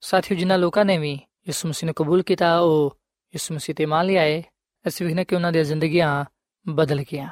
ਸਾਥੀਓ, 0.00 0.38
ਜਿਨ੍ਹਾਂ 0.38 0.58
ਲੋਕਾਂ 0.58 0.84
ਨੇ 0.84 0.98
ਵੀ 0.98 1.12
ਯਿਸੂ 1.46 1.68
ਮਸੀਹ 1.68 1.86
ਨੂੰ 1.86 1.94
ਕਬੂਲ 1.94 2.22
ਕੀਤਾ, 2.22 2.58
ਉਹ 2.58 2.98
ਯਿਸੂ 3.34 3.54
ਮਸੀਹ 3.54 3.76
ਤੇ 3.76 3.86
ਮੰਨ 3.86 4.06
ਲਿਆ 4.06 4.22
ਹੈ 4.22 4.42
ਅਸੀਂ 4.88 5.06
ਵਿਖਨੇ 5.06 5.24
ਕਿ 5.24 5.34
ਉਹਨਾਂ 5.34 5.52
ਦੀਆਂ 5.52 5.64
ਜ਼ਿੰਦਗੀਆਂ 5.64 6.24
ਬਦਲ 6.68 7.04
ਗਈਆਂ। 7.12 7.28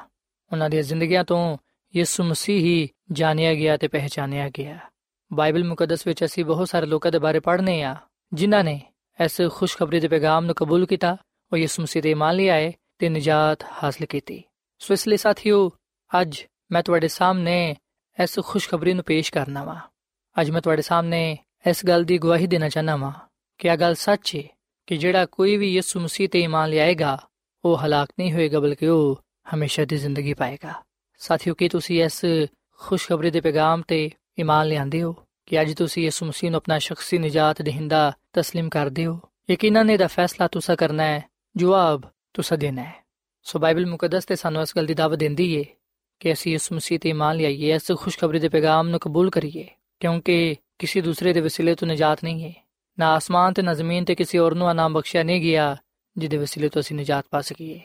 ਉਹਨਾਂ 0.53 0.71
ਦੀਆਂ 0.71 0.83
ਜ਼ਿੰਦਗੀਆਂ 0.83 1.25
ਤੋਂ 1.25 1.57
ਯਿਸੂ 1.97 2.25
ਮਸੀਹ 2.25 2.61
ਹੀ 2.61 2.89
ਜਾਣਿਆ 3.13 3.55
ਗਿਆ 3.55 3.77
ਤੇ 3.77 3.89
ਪਹਿਚਾਨਿਆ 3.89 4.49
ਗਿਆ। 4.49 4.79
ਬਾਈਬਲ 5.33 5.65
ਮੁਕੱਦਸ 5.65 6.07
ਵਿੱਚ 6.07 6.25
ਅਸੀਂ 6.25 6.45
ਬਹੁਤ 6.45 6.69
ਸਾਰੇ 6.69 6.87
ਲੋਕਾਂ 6.87 7.13
ਦੇ 7.13 7.19
ਬਾਰੇ 7.19 7.41
ਪੜ੍ਹਨੇ 7.41 7.83
ਆ, 7.83 7.97
ਜਿਨ੍ਹਾਂ 8.33 8.65
ਨੇ 8.65 8.81
ਇਸ 9.25 9.41
ਖੁਸ਼ਖਬਰੀ 9.51 10.01
ਦੇ 10.01 10.09
ਪੈਗਾਮ 10.09 10.45
ਨੂੰ 10.45 10.55
ਕਬੂਲ 10.55 10.87
ਕੀਤਾ, 10.87 11.17
ਉਹ 11.53 11.59
ਯਿਸੂ 11.59 11.83
ਮਸੀਹ 11.83 12.03
ਤੇ 12.03 12.15
ਮੰਨ 12.15 12.37
ਲਿਆ 12.37 12.55
ਹੈ 12.55 12.73
ਤੇ 12.99 13.09
ਨਜਾਤ 13.09 13.65
ਹਾਸਲ 13.83 14.07
ਕੀਤੀ। 14.07 14.43
ਸੋ 14.79 14.95
ਇਸ 14.95 15.09
ਲਈ 15.09 15.17
ਸਾਥੀਓ, 15.17 15.73
ਅੱਜ 16.21 16.43
ਮੈਂ 16.73 16.83
ਤੁਹਾਡੇ 16.83 17.09
ਸਾਹਮਣੇ 17.09 17.77
ਇਸ 18.23 18.41
ਖੁਸ਼ਖਬਰੀ 18.41 18.93
ਨੂੰ 18.93 19.05
ਪੇਸ਼ 19.05 19.33
ਕਰਨਾ 19.33 19.65
ਵਾ। 19.65 19.81
ਅੱਜ 20.41 20.51
ਮੈਂ 20.51 20.61
ਤੁਹਾਡੇ 20.61 20.83
ਸਾਹਮਣੇ 20.83 21.39
ਇਸ 21.67 21.87
ਗੱਲ 21.87 22.05
ਦੀ 22.05 22.19
ਗਵਾਹੀ 22.19 22.47
ਦੇਣਾ 22.47 22.69
ਚਾਹਨਾ 22.69 22.97
ਵਾਂ 22.97 23.13
ਕਿ 23.59 23.69
ਇਹ 23.69 23.77
ਗੱਲ 23.77 23.95
ਸੱਚ 23.95 24.37
ਹੈ 24.37 24.43
ਕਿ 24.87 24.97
ਜਿਹੜਾ 24.97 25.27
ਕੋਈ 25.27 25.57
ਵੀ 25.57 25.75
ਯਿਸੂ 25.75 26.01
ਮਸੀਹ 26.01 26.29
ਤੇ 26.29 26.41
ਈਮਾਨ 26.41 26.71
ਲਿਆਏਗਾ 26.71 27.29
ਉਹ 27.65 27.79
ਹਲਾਕ 27.79 28.09
ਨਹੀਂ 28.19 28.33
ਹੋਏਗਾ, 28.33 28.61
ਬਲਕਿ 28.61 28.87
ਉਹ 28.87 29.23
ਹਮੇਸ਼ਾ 29.55 29.85
ਦੀ 29.85 29.97
ਜ਼ਿੰਦਗੀ 29.97 30.35
ਪਾਏਗਾ। 30.35 30.83
ਸਾਥੀਓ, 31.19 31.55
ਕੀ 31.55 31.69
ਤੁਸੀਂ 31.69 32.05
ਇਸ 32.05 32.25
ਖੁਸ਼ਖਬਰੀ 32.79 33.31
ਦੇ 33.31 33.41
ਪੈਗਾਮ 33.41 33.83
ਤੇ 33.83 34.11
ਈਮਾਨ 34.40 34.68
ਲਿਆਂਦੇ 34.68 35.02
ਹੋ 35.04 35.14
ਕਿ 35.48 35.62
ਅੱਜ 35.62 35.74
ਤੁਸੀਂ 35.74 36.04
ਯਿਸੂ 36.04 36.26
ਮਸੀਹ 36.26 36.52
ਨੂੰ 36.52 36.58
ਆਪਣਾ 36.58 36.78
ਸ਼ਖਸੀ 36.80 37.18
ਨਜਾਤ 37.18 37.62
ਦੇਹਿੰਦਾ 37.62 38.12
تسلیم 38.40 38.70
ਕਰਦੇ 38.70 39.06
ਹੋ 39.06 39.20
ਯਕੀਨਨ 39.50 39.90
ਇਹਦਾ 39.90 40.08
ਫੈਸਲਾ 40.08 40.48
ਤੁਸੀਂ 40.48 40.76
ਕਰਨਾ 40.78 41.04
ਹੈ 41.04 41.22
ਜਵਾਬ 41.56 42.06
ਤੁਸੀਂ 42.34 42.58
ਦੇਣਾ 42.58 42.84
ਹੈ 42.84 42.94
ਸੋ 43.46 43.60
ਬਾਈਬਲ 43.60 43.86
ਮੁਕੱਦਸ 43.86 44.26
ਤੇ 44.26 44.36
ਸਾਨੂੰ 44.36 44.62
ਇਸ 44.62 44.76
ਗੱਲ 44.76 44.86
ਦੀ 44.86 44.94
ਦਾਵਤ 44.94 45.20
ਦਿੰਦੀ 45.20 45.58
ਹੈ 45.58 45.64
ਕਿ 46.22 46.34
ਅਸੀਂ 46.34 46.52
ਯਿਸੂ 46.52 46.76
ਮਸੀਹ 46.76 47.00
ਤੇ 47.00 47.10
ਈਮਾਨ 47.10 47.36
ਲਿਆਈਏ 47.36 47.76
ਇਸ 47.76 47.92
ਖੁਸ਼ਖਬਰੀ 48.00 48.40
ਦੇ 48.40 48.50
ਪੈਗਾਮ 48.50 48.90
ਨੂੰ 48.90 49.00
ਕਬੂਲ 49.00 49.30
ਕਰੀਏ 49.30 49.68
ਕਿਉਂਕਿ 50.02 50.56
ਕਿਸੇ 50.80 51.02
ਦੂਸਰੇ 51.02 51.34
ਦੇ 51.34 51.42
ਵਸੀਲੇ 51.42 51.76
ਤੋਂ 51.76 51.88
ਨਜਾਤ 51.88 52.24
ਨਹੀਂ 52.24 52.44
ਹੈ 52.44 52.54
ਨਾ 52.98 53.14
ਆਸਮਾਨ 53.14 53.54
ਤੇ 53.54 53.62
ਨਾ 53.62 53.74
ਜ਼ਮੀਨ 53.74 54.06
ਤੇ 54.06 54.16
ਕਿਸੇ 54.16 54.40
ਹੋਰ 54.40 54.56
ਨੂੰ 54.56 54.76
ਨਾਮ 54.76 54.94
ਬਖਸ਼ਿਆ 54.94 55.24
ਨਹੀਂ 55.24 55.42
ਗਿਆ 55.42 55.76
ਜਿਹਦੇ 56.16 56.38
ਵਸੀਲੇ 56.38 56.70
ਤੋਂ 56.70 56.82
ਅਸੀਂ 56.82 56.96
ਨਜਾਤ 56.98 57.26
ਪਾ 57.32 57.42
ਸਕੀਏ 57.42 57.80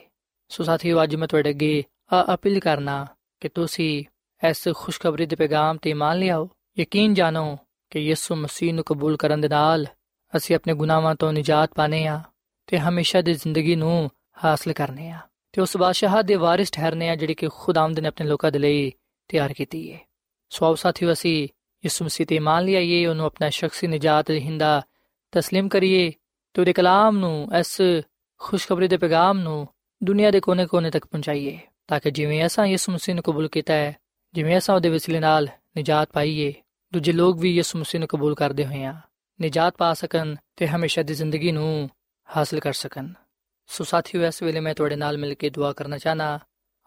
ਸੋ 0.51 0.63
ਸਾਥੀਓ 0.63 1.03
ਅੱਜ 1.03 1.15
ਮੈਂ 1.15 1.27
ਤੁਹਾਡੇ 1.27 1.49
ਅੱਗੇ 1.49 1.83
ਆ 2.13 2.23
ਅਪੀਲ 2.33 2.59
ਕਰਨਾ 2.59 3.05
ਕਿ 3.41 3.49
ਤੁਸੀਂ 3.49 4.03
ਇਸ 4.43 4.67
ਖੁਸ਼ਖਬਰੀ 4.75 5.25
ਦੇ 5.25 5.35
ਪੈਗਾਮ 5.35 5.77
ਤੇ 5.77 5.93
ਮੰਨ 5.93 6.17
ਲਿਆਓ 6.17 6.49
ਯਕੀਨ 6.79 7.13
ਜਾਣੋ 7.13 7.57
ਕਿ 7.89 7.99
ਯਿਸੂ 7.99 8.35
ਮਸੀਹ 8.35 8.73
ਨੂੰ 8.73 8.83
ਕਬੂਲ 8.83 9.17
ਕਰਨ 9.17 9.41
ਦੇ 9.41 9.47
ਨਾਲ 9.47 9.85
ਅਸੀਂ 10.33 10.55
ਆਪਣੇ 10.55 10.73
ਗੁਨਾਹਾਂ 10.73 11.15
ਤੋਂ 11.15 11.33
ਨਜਾਤ 11.33 11.73
ਪਾਣੇ 11.73 12.05
ਆ 12.07 12.21
ਤੇ 12.67 12.79
ਹਮੇਸ਼ਾ 12.79 13.21
ਦੀ 13.21 13.33
ਜ਼ਿੰਦਗੀ 13.33 13.75
ਨੂੰ 13.75 14.09
ਹਾਸਲ 14.43 14.73
ਕਰਨੇ 14.73 15.09
ਆ 15.11 15.19
ਤੇ 15.53 15.61
ਉਸ 15.61 15.77
ਬਾਦਸ਼ਾਹ 15.77 16.21
ਦੇ 16.23 16.35
ਵਾਰਿਸ 16.35 16.71
ਠਹਿਰਨੇ 16.71 17.09
ਆ 17.09 17.15
ਜਿਹੜੀ 17.15 17.33
ਕਿ 17.33 17.47
ਖੁਦਾਵੰਦ 17.51 17.99
ਨੇ 17.99 18.07
ਆਪਣੇ 18.07 18.27
ਲੋਕਾਂ 18.27 18.51
ਦੇ 18.51 18.59
ਲਈ 18.59 18.91
ਤਿਆਰ 19.29 19.53
ਕੀਤੀ 19.53 19.91
ਹੈ 19.93 19.99
ਸੋ 20.49 20.65
ਆਓ 20.65 20.75
ਸਾਥੀਓ 20.75 21.11
ਅਸੀਂ 21.11 21.47
ਯਿਸੂ 21.83 22.05
ਮਸੀਹ 22.05 22.27
ਤੇ 22.27 22.39
ਮੰਨ 22.39 22.65
ਲਿਆਈਏ 22.65 23.05
ਉਹਨੂੰ 23.05 23.25
ਆਪਣਾ 23.25 23.49
ਸ਼ਖਸੀ 23.49 23.87
ਨਜਾਤ 23.87 24.31
ਹਿੰਦਾ 24.31 24.81
تسلیم 25.33 25.67
ਕਰੀਏ 25.67 26.09
ਤੇ 26.55 26.61
ਉਹਦੇ 26.61 26.73
ਕਲਾਮ 26.73 27.17
ਨੂੰ 27.17 27.49
ਇਸ 27.59 27.81
ਖੁਸ਼ਖਬਰੀ 28.41 28.87
ਦੇ 28.87 28.97
ਪੈਗਾਮ 28.97 29.39
ਨੂੰ 29.39 29.67
ਦੁਨੀਆ 30.03 30.31
ਦੇ 30.31 30.39
ਕੋਨੇ-ਕੋਨੇ 30.39 30.89
ਤੱਕ 30.89 31.05
ਪਹੁੰਚਾਈਏ 31.05 31.59
ਤਾਂ 31.87 31.99
ਕਿ 31.99 32.11
ਜਿਵੇਂ 32.11 32.45
ਅਸਾਂ 32.45 32.65
ਯਿਸੂ 32.65 32.91
ਮਸੀਹ 32.91 33.15
ਨੂੰ 33.15 33.23
ਕਬੂਲ 33.23 33.47
ਕੀਤਾ 33.47 33.73
ਹੈ 33.73 33.95
ਜਿਵੇਂ 34.34 34.58
ਅਸਾਂ 34.58 34.74
ਉਹਦੇ 34.74 34.88
ਵਸੀਲੇ 34.88 35.20
ਨਾਲ 35.20 35.48
ਨਜਾਤ 35.78 36.12
ਪਾਈਏ, 36.12 36.54
ਦੂਜੇ 36.92 37.12
ਲੋਕ 37.12 37.38
ਵੀ 37.38 37.56
ਯਿਸੂ 37.56 37.78
ਮਸੀਹ 37.78 37.98
ਨੂੰ 37.98 38.08
ਕਬੂਲ 38.08 38.34
ਕਰਦੇ 38.34 38.66
ਹੋਏ 38.66 38.84
ਆ 38.84 39.00
ਨਜਾਤ 39.42 39.76
ਪਾ 39.76 39.94
ਸਕਣ 39.94 40.36
ਤੇ 40.56 40.66
ਹਮੇਸ਼ਾ 40.66 41.02
ਦੀ 41.02 41.14
ਜ਼ਿੰਦਗੀ 41.14 41.52
ਨੂੰ 41.52 41.90
ਹਾਸਲ 42.36 42.60
ਕਰ 42.60 42.72
ਸਕਣ। 42.72 43.12
ਸੋ 43.66 43.84
ਸਾਥੀਓ, 43.84 44.26
ਇਸ 44.26 44.42
ਵੇਲੇ 44.42 44.60
ਮੈਂ 44.60 44.74
ਤੁਹਾਡੇ 44.74 44.96
ਨਾਲ 44.96 45.18
ਮਿਲ 45.18 45.34
ਕੇ 45.34 45.50
ਦੁਆ 45.50 45.72
ਕਰਨਾ 45.72 45.98
ਚਾਹਨਾ, 45.98 46.38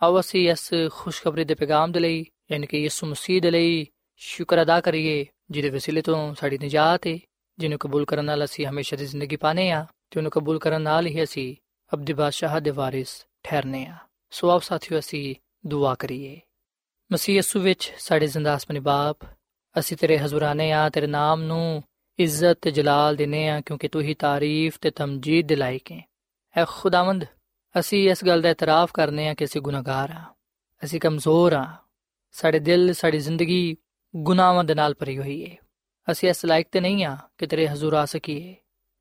ਆਓ 0.03 0.19
ਅਸੀਂ 0.19 0.51
ਇਸ 0.51 0.69
ਖੁਸ਼ਖਬਰੀ 0.91 1.45
ਦੇ 1.45 1.53
ਪੈਗਾਮ 1.53 1.91
ਦੇ 1.91 1.99
ਲਈ, 1.99 2.25
ਯਾਨੀ 2.51 2.67
ਕਿ 2.67 2.77
ਯਿਸੂ 2.77 3.08
ਮਸੀਹ 3.08 3.41
ਦੇ 3.41 3.51
ਲਈ 3.51 3.88
ਸ਼ੁਕਰ 4.15 4.62
ਅਦਾ 4.62 4.81
ਕਰੀਏ, 4.81 5.25
ਜਿਹਦੇ 5.51 5.69
ਵਸੀਲੇ 5.69 6.01
ਤੋਂ 6.01 6.36
ਸਾਡੀ 6.36 6.58
ਨਜਾਤ 6.58 7.08
ਹੈ 7.08 7.19
ਜਿਹਨੂੰ 7.60 7.79
ਕਬੂਲ 7.79 8.05
ਕਰਨ 8.05 8.25
ਨਾਲ 8.25 8.45
ਅਸੀਂ 8.45 8.65
ਹਮੇਸ਼ਾ 8.65 8.97
ਦੀ 8.97 9.05
ਜ਼ਿੰਦਗੀ 9.05 9.36
ਪਾਣੇ 9.36 9.71
ਆ 9.71 9.86
ਤੇ 10.12 10.19
ਉਹਨੂੰ 10.19 10.31
ਕਬੂਲ 10.31 10.60
ਕਰਨ 10.60 10.81
ਨਾਲ 10.81 11.05
ਹੀ 11.05 11.23
ਅਸੀਂ 11.23 11.55
ਅਬਦੀ 11.93 12.13
ਬਾਦਸ਼ਾਹ 12.13 12.60
ਦੇ 12.60 12.69
ਵਾਰਿਸ 12.69 13.25
ਠਹਿਰਨੇ 13.43 13.86
ਆ 13.86 13.95
ਸੋ 14.29 14.49
ਆਪ 14.49 14.62
ਸਾਥੀਓ, 14.62 14.99
ਅਸੀਂ 14.99 15.36
ਦੁਆ 15.67 15.95
ਕਰੀਏ। 15.95 16.41
ਮਸੀਹ 17.15 17.36
ਯਿਸੂ 17.36 17.60
ਵਿੱਚ 17.60 17.93
ਸਾਡੇ 17.99 18.28
ਜ਼ਿੰਦਾ 18.28 18.56
ਅਸਮਾਨੀ 18.56 18.80
ਬਾਪ, 18.80 19.17
ਅਸੀਂ 19.80 19.97
ਤੇਰੇ 19.97 20.17
ਹਜ਼ੂਰਾਨੇ 20.17 20.71
ਆ, 20.71 20.89
ਤੇਰੇ 20.89 21.08
ਨਾਮ 21.08 21.41
ਨੂੰ 21.41 21.84
ਇੱਜ਼ਤ 22.19 22.58
ਤੇ 22.62 22.71
ਜਲਾਲ 22.71 23.15
ਦਿਨੇ 23.15 23.49
ਆ, 23.49 23.62
ਕਿਉਂਕਿ 23.62 23.88
ਤੂੰ 23.88 24.01
ਹੀ 24.01 24.13
ਤਾਰੀਫ 24.13 24.78
ਤੇ 24.82 24.91
ਤਮਜੀਦ 24.91 25.47
ਦੇ 25.47 25.56
ਲਾਇਕ 25.56 25.91
ਹੈ 25.91 26.01
ਐ 26.58 26.65
ਖੁਦਾਵੰਦ, 26.67 27.25
ਅਸੀਂ 27.80 28.10
ਇਸ 28.10 28.25
ਗੱਲ 28.25 28.41
ਦਾ 28.41 28.49
ਇਤਰਾਫ 28.49 28.91
ਕਰਨੇ 28.93 29.30
ਆ 29.30 29.34
ਕਿ 29.34 29.45
ਅਸੀਂ 29.45 29.62
ਗੁਨਾਹਗਾਰ 29.62 30.12
ਆ। 30.12 30.23
ਅਸੀਂ 30.84 30.99
ਕਮਜ਼ੋਰ 30.99 31.54
ਆ। 31.54 31.65
ਸਾਡੇ 32.32 32.60
ਦਿਲ, 32.60 32.93
ਸਾਡੀ 32.93 33.19
ਜ਼ਿੰਦਗੀ 33.19 33.78
ਗੁਨਾਹਾਂ 34.15 34.63
ਦੇ 34.63 34.75
ਨਾਲ 34.75 34.93
ਭਰੀ 34.93 35.17
ਹੋਈ 35.17 35.45
ਹੈ 35.45 35.56
ਅਸੀਂ 36.12 36.30
ਇਸ 36.30 36.45
ਲਾਇਕ 36.45 36.67
ਤੇ 36.71 36.80
ਨਹੀਂ 36.80 37.06
ਆ 37.06 37.17
ਕਿ 37.38 37.47
ਤੇਰੇ 37.47 37.67
ਹਜ਼ੂਰ 37.67 37.93
ਆ 37.93 38.06
ਸਕੀਏ। 38.06 38.56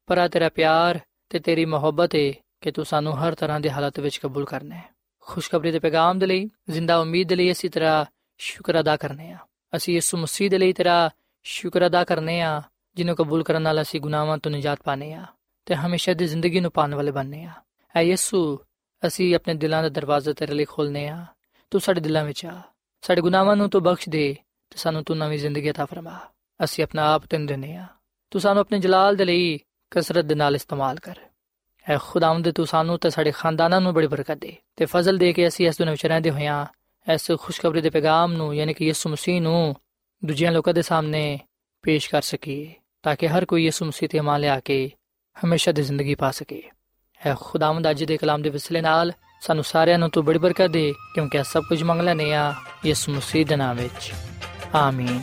ਪਰ 0.07 0.18
ਆ 0.18 0.29
ਤੇਰਾ 0.29 0.48
ਪਿਆਰ 0.48 1.00
ਤੇ 1.31 1.38
ਤੇਰੀ 1.38 1.64
ਮੁਹੱਬਤ 1.64 2.14
ਹੈ 2.14 2.33
ਕਿ 2.61 2.70
ਤੂੰ 2.70 2.85
ਸਾਨੂੰ 2.85 3.18
ਹਰ 3.18 3.35
ਤਰ੍ਹਾਂ 3.35 3.61
ਦੇ 3.61 3.70
ਹਾਲਾਤ 3.70 4.00
ਵਿੱਚ 4.00 4.18
ਕਬੂਲ 4.18 4.44
ਕਰਨਾ 4.44 4.74
ਹੈ 4.74 4.93
ਖੁਸ਼ਖਬਰੀ 5.23 5.71
ਦੇ 5.71 5.79
ਪੈਗਾਮ 5.79 6.19
ਦੇ 6.19 6.25
ਲਈ 6.25 6.49
ਜ਼ਿੰਦਾ 6.69 6.97
ਉਮੀਦ 6.97 7.27
ਦੇ 7.27 7.36
ਲਈ 7.36 7.51
ਅਸੀਂ 7.51 7.69
ਤੇਰਾ 7.69 8.05
ਸ਼ੁਕਰ 8.38 8.79
ਅਦਾ 8.79 8.97
ਕਰਨੇ 8.97 9.32
ਆ 9.32 9.38
ਅਸੀਂ 9.75 9.93
ਯਿਸੂ 9.93 10.17
ਮਸੀਹ 10.17 10.49
ਦੇ 10.49 10.58
ਲਈ 10.58 10.73
ਤੇਰਾ 10.73 11.10
ਸ਼ੁਕਰ 11.43 11.88
ਅਦਾ 11.88 12.03
ਕਰਨੇ 12.03 12.41
ਆ 12.41 12.62
ਜਿਹਨੂੰ 12.95 13.15
ਕਬੂਲ 13.15 13.43
ਕਰਨ 13.43 13.62
ਨਾਲ 13.62 13.82
ਅਸੀਂ 13.82 14.01
ਗੁਨਾਹਾਂ 14.01 14.38
ਤੋਂ 14.38 14.51
ਨਿਜਾਤ 14.51 14.79
ਪਾਣੇ 14.84 15.13
ਆ 15.13 15.25
ਤੇ 15.65 15.75
ਹਮੇਸ਼ਾ 15.75 16.13
ਦੀ 16.13 16.25
ਜ਼ਿੰਦਗੀ 16.25 16.60
ਨੂੰ 16.60 16.71
ਪਾਣ 16.71 16.95
ਵਾਲੇ 16.95 17.12
ਬਣਨੇ 17.12 17.43
ਆ 17.43 17.51
ਐ 17.95 18.01
ਯਿਸੂ 18.01 18.60
ਅਸੀਂ 19.08 19.36
ਆਪਣੇ 19.36 19.53
ਦਿਲਾਂ 19.53 19.84
ਦਾ 19.84 19.89
ਦਰਵਾਜ਼ਾ 19.89 20.34
ਤੇਰੇ 20.34 20.53
ਲਈ 20.53 20.65
ਖੋਲਨੇ 20.65 21.08
ਆ 21.08 21.25
ਤੂੰ 21.71 21.82
ਸਾਡੇ 21.82 22.01
ਦਿਲਾਂ 22.01 22.23
ਵਿੱਚ 22.25 22.45
ਆ 22.45 22.62
ਸਾਡੇ 23.01 23.21
ਗੁਨਾਹਾਂ 23.21 23.55
ਨੂੰ 23.55 23.69
ਤੂੰ 23.69 23.84
ਬਖਸ਼ 23.84 24.10
ਦੇ 24.10 24.36
ਤੇ 24.69 24.77
ਸਾਨੂੰ 24.77 25.03
ਤੂੰ 25.03 25.17
ਨਵੀਂ 25.17 25.39
ਜ਼ਿੰਦਗੀ 25.39 25.69
عطا 25.69 25.86
ਫਰਮਾ 25.86 26.19
ਅਸੀਂ 26.63 26.84
ਆਪਣਾ 26.84 27.13
ਆਪ 27.13 27.25
ਤੈਨੂੰ 27.25 27.47
ਦਿੰਨੇ 27.47 27.75
ਆ 27.75 27.86
ਤੂੰ 28.32 28.41
ਸਾਨੂੰ 28.41 28.62
ਆਪਣੇ 28.62 28.79
ਜਲਾਲ 28.79 29.15
ਦੇ 29.15 29.25
ਲਈ 29.25 29.60
ਕਸਰਤ 29.91 30.25
ਦੇ 30.25 30.36
ਨਾਲ 30.36 30.55
ਇਸਤੇਮਾਲ 30.55 30.99
ਕਰ 30.99 31.15
ਐ 31.88 31.97
ਖੁਦਾਵੰਦ 32.03 32.51
ਤੂੰ 32.51 32.66
ਸਾਨੂੰ 32.66 32.99
ਤੇ 32.99 33.11
ਸਾਡੇ 33.11 33.31
ਖਾਨਦਾਨਾਂ 33.31 33.81
ਨੂੰ 33.81 33.94
ਬੜੀ 33.94 34.07
ਬਰਕਤ 34.07 34.38
ਦੇ। 34.38 34.57
ਤੇ 34.77 34.85
ਫਜ਼ਲ 34.85 35.18
ਦੇ 35.18 35.33
ਕੇ 35.33 35.49
ਅਸੀਂ 35.49 35.68
ਇਸ 35.68 35.79
ਦੁਨੀਆਂ 35.79 35.92
ਵਿੱਚ 35.92 36.07
ਰਹਿੰਦੇ 36.07 36.31
ਹੋਇਆਂ, 36.31 36.66
ਇਸ 37.14 37.33
ਖੁਸ਼ਖਬਰੀ 37.38 37.81
ਦੇ 37.81 37.90
ਪੈਗਾਮ 37.90 38.33
ਨੂੰ, 38.33 38.57
ਯਾਨੀ 38.57 38.75
ਕਿ 38.75 38.87
ਯਿਸੂ 38.87 39.11
ਮਸੀਹ 39.11 39.42
ਨੂੰ 39.42 39.77
ਦੂਜਿਆਂ 40.25 40.53
ਲੋਕਾਂ 40.53 40.75
ਦੇ 40.75 40.83
ਸਾਹਮਣੇ 40.83 41.38
ਪੇਸ਼ 41.83 42.11
ਕਰ 42.11 42.23
ਸਕੀਏ, 42.23 42.75
ਤਾਂ 43.03 43.16
ਕਿ 43.16 43.29
ਹਰ 43.29 43.44
ਕੋਈ 43.44 43.64
ਯਿਸੂ 43.64 43.85
ਮਸੀਹ 43.85 44.09
ਤੇ 44.09 44.18
ਇਮਾਨ 44.18 44.40
ਲਿਆ 44.40 44.61
ਕੇ 44.61 44.90
ਹਮੇਸ਼ਾ 45.44 45.73
ਦੀ 45.73 45.83
ਜ਼ਿੰਦਗੀ 45.83 46.14
ਪਾ 46.14 46.31
ਸਕੇ। 46.31 46.62
ਐ 47.27 47.35
ਖੁਦਾਵੰਦ 47.40 47.90
ਅੱਜ 47.90 48.05
ਦੇ 48.05 48.16
ਕਲਾਮ 48.16 48.42
ਦੇ 48.42 48.51
ਵਿਸਲੇ 48.51 48.81
ਨਾਲ 48.81 49.12
ਸਾਨੂੰ 49.40 49.64
ਸਾਰਿਆਂ 49.64 49.99
ਨੂੰ 49.99 50.11
ਤੂੰ 50.11 50.25
ਬੜੀ 50.25 50.38
ਬਰਕਤ 50.38 50.66
ਦੇ, 50.66 50.94
ਕਿਉਂਕਿ 51.14 51.38
ਇਹ 51.38 51.44
ਸਭ 51.44 51.62
ਕੁਝ 51.68 51.83
ਮੰਗ 51.83 52.01
ਲੈਨੇ 52.01 52.35
ਆ 52.35 52.55
ਯਿਸੂ 52.87 53.12
ਮਸੀਹ 53.12 53.47
ਦੇ 53.47 53.57
ਨਾਮ 53.57 53.77
ਵਿੱਚ। 53.77 54.12
ਆਮੀਨ। 54.75 55.23